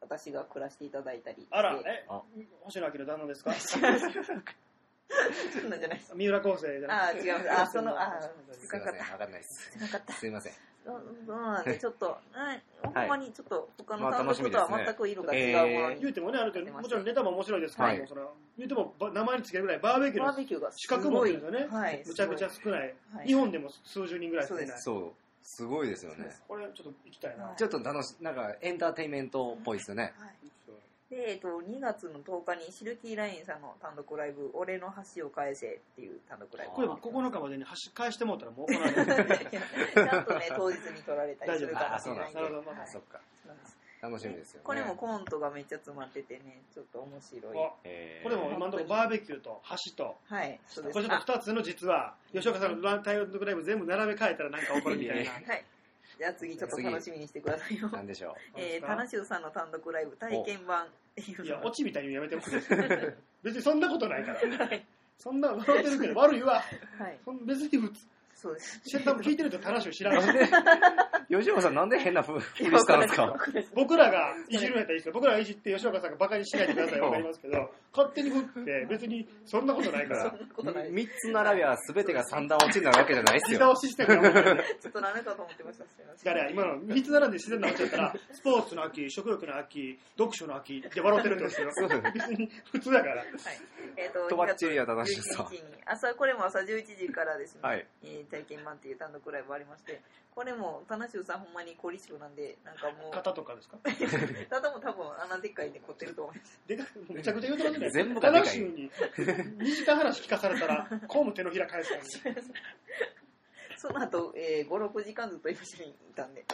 [0.00, 1.54] 私が暮らしていただいたりして。
[1.54, 2.22] あらえあ。
[2.62, 3.52] 星野明の旦那ですか？
[3.58, 6.12] そんなんじゃないです。
[6.14, 7.32] 三浦昴生じゃなあくて。
[7.32, 7.50] ー違う。
[7.50, 8.98] あそのあーすいません。
[9.12, 9.78] わかんないです。
[9.78, 10.12] なかった。
[10.12, 10.52] すいません。
[10.52, 18.06] そうんでちょっと、はい、ほんまにちょっと他のまあ単独とは全く色が違うものに、言うてもねある程度もちろんネタも面白いですけども、はい。
[18.08, 23.26] その言うてもば名前につけるぐらいバーベキューのバーベキューがす資格持ごいってるんですよね、はい、むちゃくちゃ少ない、はい。
[23.26, 24.66] 日本でも数十人ぐらいしかい。
[24.66, 25.12] ないそう。
[25.42, 26.28] すごいですよね。
[26.48, 27.56] これちょっと行きたいな、はい。
[27.56, 30.12] ちょっと楽しなんかエンターテインメントっぽいですよね。
[30.18, 30.45] はい
[31.10, 36.74] で、えっと、2月の10日にシルキーラインさんの単独ライブ「俺の橋を返せ」っていう単独ライブ。
[36.74, 43.20] これも9日までに橋返してもうたらもう行われない ちゃんとね当日に撮られたりするかもしれないんで大丈夫あそうなんですなるほどはいそっか
[44.02, 44.60] 楽しみですよね。
[44.64, 47.58] これもコントがめっちゃ詰まっててねちょっと面白い。
[47.58, 48.22] あえー。
[48.22, 50.16] これも今のところバーベキューと橋と。
[50.26, 50.60] はい。
[50.66, 55.30] そうこですれちょっと2つの実は吉岡さんの単独ライブ全部並べ替えたらなんか起こるみたいな。
[55.30, 55.64] はい
[56.18, 57.88] じゃあ次ちょっと楽しみにしてくださいよ。
[57.90, 60.86] なんでしょえー、タナシュウさんの単独ライブ体験版。
[60.86, 63.10] っていういやのオチみたいにやめてもらってい
[63.42, 64.66] 別にそんなことないから。
[64.66, 64.86] はい
[65.18, 66.62] そんな笑ってるけど悪いわ。
[66.98, 67.18] はい。
[67.24, 68.06] そん別に普通
[68.36, 68.80] そうです。
[68.84, 70.46] シェンタも聞いてると話を知らない。
[70.46, 70.48] う
[71.40, 73.34] 吉岡さんなんで変なふふりしたんですか？
[73.74, 75.00] 僕らがいじるんやったらいい。
[75.00, 80.30] ですけど僕らがいじって吉岡さんがバカにしないでくださいわかりますけど 勝手に振って別にそんなことないから。
[80.30, 80.90] そんなことない。
[80.92, 83.68] 3つ並びは全てが三段落ちになるわけじゃないです自よ。
[83.70, 91.70] 動システムが問題ちょっと何かと思ってましたすいませんだから今の3つ並んで自然な落ちやったら スポーツの秋食欲の秋読書の秋で笑ってるんですよ。
[92.14, 93.14] 別に普通だから。
[93.16, 93.26] はい。
[93.96, 95.44] えっ、と、とばっちりや正しいさ。
[95.44, 97.86] 2月11日に、朝、これも朝11時からですね、はい。
[98.04, 100.00] えー体験版っていう単独ライブありまして、
[100.34, 103.78] これも、田中さんほんまに凝り性なんで、なんかもう、肩とかですか？
[104.50, 106.60] ただも多分穴でっかいんで凝ってると思います。
[106.66, 107.90] でかめちゃくちゃ言うとますね。
[107.90, 108.48] 全部がでかい。
[108.48, 111.90] 話に2時間話聞かされたらこうも手のひら返す
[112.22, 112.42] からね。
[113.78, 116.44] その後、えー、5、6時間ずっと一緒にいたんで。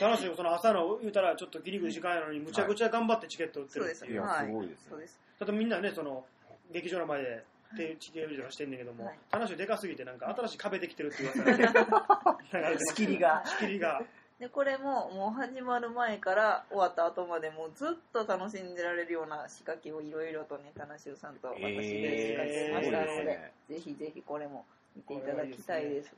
[0.00, 4.22] 楽しいよその朝の言うたらちょっとギリギリ時間やのにむちゃくちゃ頑張ってチケット売ってそうでするっていう。
[4.22, 4.46] いやはい。
[4.46, 4.86] すごいですね。
[4.90, 5.20] そうです。
[5.38, 6.24] ただみんなねその
[6.72, 7.44] 劇場の前で
[7.76, 9.18] 手チケットしてんねんけども、はい。
[9.30, 13.42] 話でかすぎてなんか新しい壁できてるっていう噂がね流れて仕切りが。
[13.46, 14.02] 仕切りが。
[14.40, 24.64] で、これも、もう始まる前から終わった後までもうずっと楽しんでられるような仕掛けをいろいろとね、田中さんと私で仕掛けましたので、えぜひぜひこれも
[24.96, 26.14] 見ていただきたいです。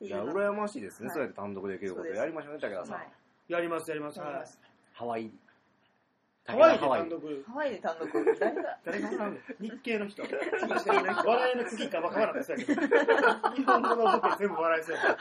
[0.00, 3.08] ーいや羨ましいですね、はいそうやって単独できることやりましょうね武田さん、はい。
[3.48, 4.28] やりますやります、はい。
[4.28, 4.58] やります。
[4.94, 5.30] ハワイ
[6.46, 7.44] ハワイで単独。
[7.46, 8.78] ハワイで単独、誰が？
[8.84, 12.82] 誰が笑うの日系の人笑いの茎か分からなかったですけど
[13.56, 15.16] 日本語の僕全部笑いそうや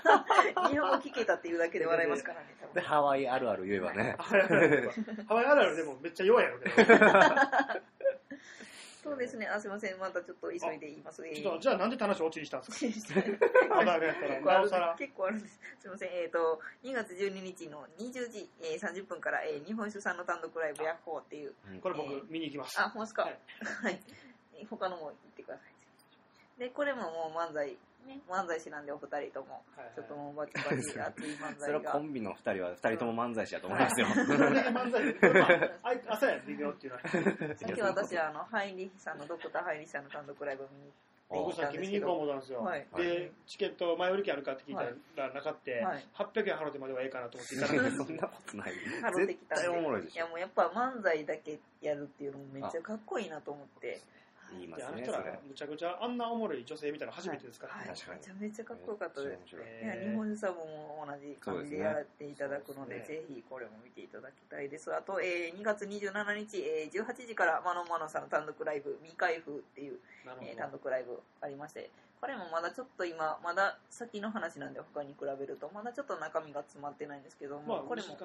[0.70, 2.84] 日本語聞けたっていうだけで笑いますからね、多で分。
[2.90, 3.28] ハワイ？
[3.30, 4.46] あるある言えばねハワイ？
[4.46, 4.92] あるある
[5.30, 5.46] ハワイ？
[5.46, 6.94] あるあるでもめっちゃ弱いやろうけど
[9.04, 11.28] そうですね、あ、すいません、またちょっと急いで言います。
[11.28, 12.72] えちょっとじゃあなんで話落ちにしたんです
[13.14, 13.22] か？
[13.22, 15.60] 結まだあれやったら構あるなおさら結構あるんです。
[15.80, 23.24] すいません、えっ、と、2月12日の20時、えー、30分から、えー、日本酒さんの単独ライブヤッホーっていう、これ僕見に行きますあ、ほんますか？
[23.24, 23.30] は
[23.84, 24.00] はい
[24.62, 24.66] い。
[24.70, 26.60] 他のも言ってください。
[26.60, 27.76] で、これももう漫才、
[28.06, 29.96] ね、漫才師なんでお二人とも、はいはい。
[29.96, 31.74] ちょっともうバチバチ 熱い漫それ。
[31.78, 34.08] はコンビの2人は2人とも漫才師だと思いますよ、
[36.08, 37.08] 朝や微妙っていうのは。
[37.56, 40.92] さっき私はあの、ハイリヒさんの、ドクターハイリヒさんの単独ライブを見に
[41.30, 42.88] 行僕ったんですけさっき見に行こうど、思ったんですよ、はい。
[42.96, 44.76] でチケット前売り券あるかって聞い
[45.16, 50.16] たらなかって、はい800円払ってまではええかなと思って行ったら そんなことない払ってきたんで絶対おもろいでしょ。
[50.16, 54.02] いやもうやっぱ漫才だけやるっていうのもめっちゃかっこいいなと思って。
[54.60, 55.02] 言いますいやあの。
[55.02, 58.20] 人らむちゃくちゃあんなおもろい女性見たの初めてですから、はい、確かに。
[58.20, 59.56] めちゃめちゃかっこよかったです。
[59.56, 63.18] 日本サブも同じ感じでやっていただくので、ですね。
[63.18, 64.94] ぜひこれも見ていただきたいです。
[64.94, 70.00] あと、えー2月27日、えー18時からマノンマノンさんの単独ライブ、未開封っていう、
[70.42, 71.90] えー単独ライブありまして、
[72.24, 78.16] これもまだちょっと今、まだ先の話なんで他に比べると、まだちょっと中身が詰まってないんですけども、まあこれも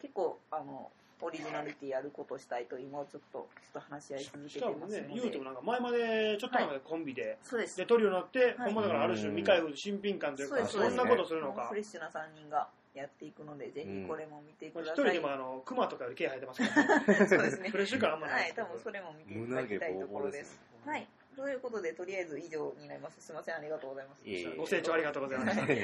[0.00, 0.90] 結構、あの、
[1.20, 5.14] オリジナリティやることしたいと今ちょっと、ちょっと話し合い続けしてかもますので。
[5.14, 7.76] ね言うてもなんか前までちょっと前までコンビで、そうです。
[7.76, 15.04] でトリオになって、はいほんまだからある種未開封新品感というかそんなことするのかフレッシュな3人がやっていくので、ぜひこれも見てくだ一さい。
[15.06, 17.78] 人でもあのクマとかより毛生えてますから、ね、そうですねフ。
[17.78, 20.60] レッシュ感あんまなはいい、ですけど多分それも見ていただきたいところです。
[20.84, 21.06] はい。
[21.36, 23.20] ということで、とりあえず以上になります。
[23.20, 24.22] すいません、ありがとうございます。
[24.26, 25.62] いえいえご清聴ありがとうございました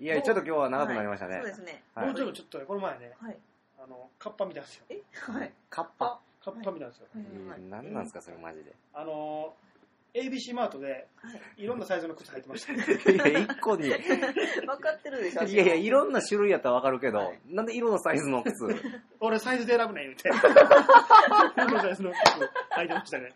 [0.00, 1.40] いや、ちょっと今日は長くなりましたね。
[1.40, 1.82] はいそうですね。
[1.94, 3.38] はいもうちょっとちょっとねこの前ねはい。
[3.82, 5.00] あのカッパ見たんですよえ？
[5.12, 5.52] はい。
[5.70, 6.20] カッパ？
[6.44, 7.06] カッパ見たんですよ、
[7.68, 8.72] 何なんですか、それマジで？
[8.94, 9.54] あの
[10.12, 11.62] ABC マートではい。
[11.62, 12.72] いろんなサイズの靴履いてました
[13.28, 13.86] いや、一個に。
[13.88, 13.90] い
[14.66, 18.66] 分かってるでしょやいや、いろんな種類やったらわかるけどはい、なんで色のサイズの靴？
[19.20, 20.28] 俺サイズで選ぶねん言うて
[21.56, 22.18] 色のサイズの靴
[22.80, 23.32] 履いてましたね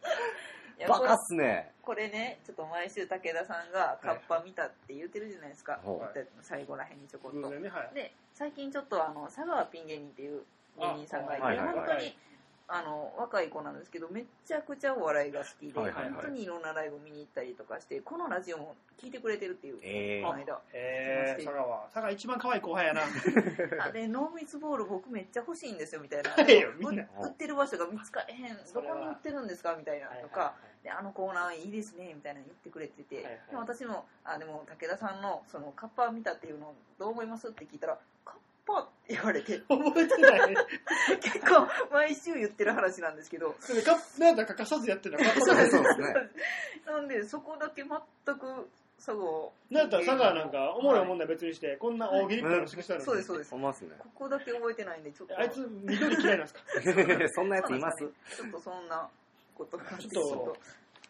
[0.89, 1.73] バカっすね。
[1.83, 5.79] これね、ちょっと毎週武田さんがカッパ見たって言ってるじゃないですか。
[5.83, 7.49] ほう言った最後らへんにちょこっと。
[7.49, 10.43] はいで、最近ちょっとあの、佐川ピン芸人っていう
[10.79, 12.19] 芸人さんがいて、あはいはいはい本当に、
[12.67, 16.13] あの、若い子なんですけど、めっちゃくちゃお笑いが好きで、はいはいはい。
[16.13, 20.27] 本当にいろんなライブ見に行ったりとかして、このラジオも聞いてくれてるっていう、えー。
[20.27, 20.61] この間。
[20.73, 23.03] えー、佐川佐川一番可愛い後輩やな。
[23.85, 26.35] あで、濃密ボール僕めっちゃ欲しいんですよ、みたいな。
[26.39, 28.57] 売ってる場所が見つかれへん。
[28.73, 30.09] どこに売ってるんですかみたいな。
[30.09, 37.49] とか、はいで、あのコーナーいいですね、みたいなの言ってくれてて、はいはいでも私も、あ、でも武田さんのそのカッパ見たっていうのどう思います？
[37.49, 37.99] って聞いたら、
[39.25, 40.57] われて、覚えてない。
[41.21, 45.31] 結構毎週言ってる話なんですけど、それかなんだか欠かさずやってるのか。
[45.41, 45.77] そうです。
[45.77, 45.85] ね。
[46.87, 47.91] なんでそこだけ全
[48.37, 48.69] く
[48.99, 53.05] 佐合なんだったら佐川なんかおもろいもんだ別にしてこんな大喜利っぽいのしてきたのに。
[53.07, 53.51] そうですそうです。
[53.51, 53.91] ほんまっすね。
[53.99, 55.39] ここだけ覚えてないんでちょっと。
[55.39, 56.61] あいつ緑嫌いなんですか？
[57.35, 57.99] そんなやついます？
[58.37, 59.09] ちょっとそんな
[59.57, 60.57] ことがあってちょっと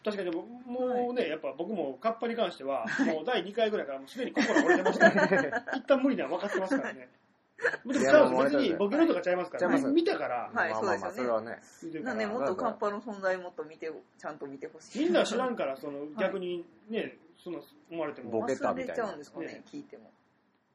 [0.03, 5.51] 確かにでももうね、やっぱ僕もカッパに関しては、もう第2回ぐらいからもうすでに心折れてますからね。
[5.73, 7.09] 一旦無理なのは分かってますからね。
[7.85, 11.21] でも別にボケのとかちゃいますから、ちゃいます見たから、はいまあまあまあ、そですよね。
[11.21, 11.61] そうれはね。
[11.83, 15.05] 見てるからなんでもっとカッパの存在もっと見てちゃんと見てほしい。
[15.05, 18.31] みんな知らんから、その逆にね、その思われても。
[18.31, 18.95] ボ、ケたみたいな。
[18.95, 19.63] ちゃうんですかねね。
[19.65, 20.11] 聞いても。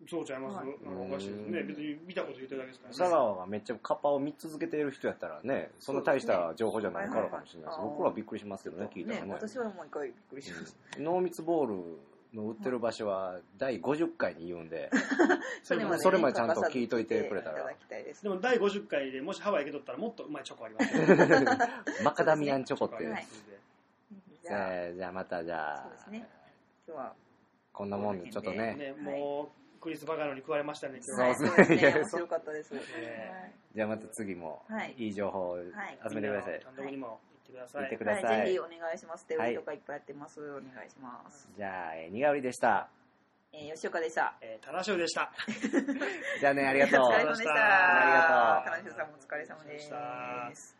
[0.08, 0.66] そうちゃいます、はい。
[1.10, 1.62] おかしいですね。
[1.64, 3.10] 別に見たこと言ってるだけですから佐ね。
[3.10, 7.80] 川がめっちゃカッパを見続けている人やったらね、そんな大した情報じゃないからかもしれないです。
[7.82, 9.32] 僕らはびっくりしますけどね、聞いたらね。
[9.34, 11.04] 私はもう一回びっくりしましうん。
[11.04, 11.82] 濃密ボールの
[12.34, 14.90] 売ってる場所は第50回に言うんで、
[15.66, 17.74] たれまでそれまでちゃんと聞いといてくれたら。
[18.22, 20.96] でも第50回でもしハワイ行けとったらもっとうまいチョコあります。
[20.96, 21.06] よ
[22.04, 23.12] マカダミアンチョコっていう。
[23.12, 23.26] はい。
[23.26, 25.82] じじゃあじゃあまたじゃあ。
[25.82, 26.28] そうですね。
[26.86, 27.14] 今日は
[27.72, 31.34] こんなもんでちょっとね、ね、もうクリス・バカロに食われましたね、今日は。
[31.34, 31.94] そうですね。
[31.94, 32.74] 面白かったです。
[32.74, 33.54] ね。
[33.74, 34.94] じゃあまた次もはい。
[34.98, 35.58] いい情報を
[36.08, 36.60] 集めてください。
[36.60, 37.88] 単独にも行ってください。
[37.90, 38.24] てください。
[38.24, 39.26] はい、ぜひお願いします。
[39.26, 42.88] 手売りとかいっぱいやってます、お願いします、じゃあ、えー、にがうりでした。
[43.52, 44.34] えー、吉岡でした。
[44.40, 45.32] えー、タナショウでした。
[46.40, 47.00] じゃあね、ありがとう。
[47.02, 47.52] お疲れ様でした。
[47.52, 48.72] ありがとう。
[48.72, 50.79] 金城さんもお疲れ様です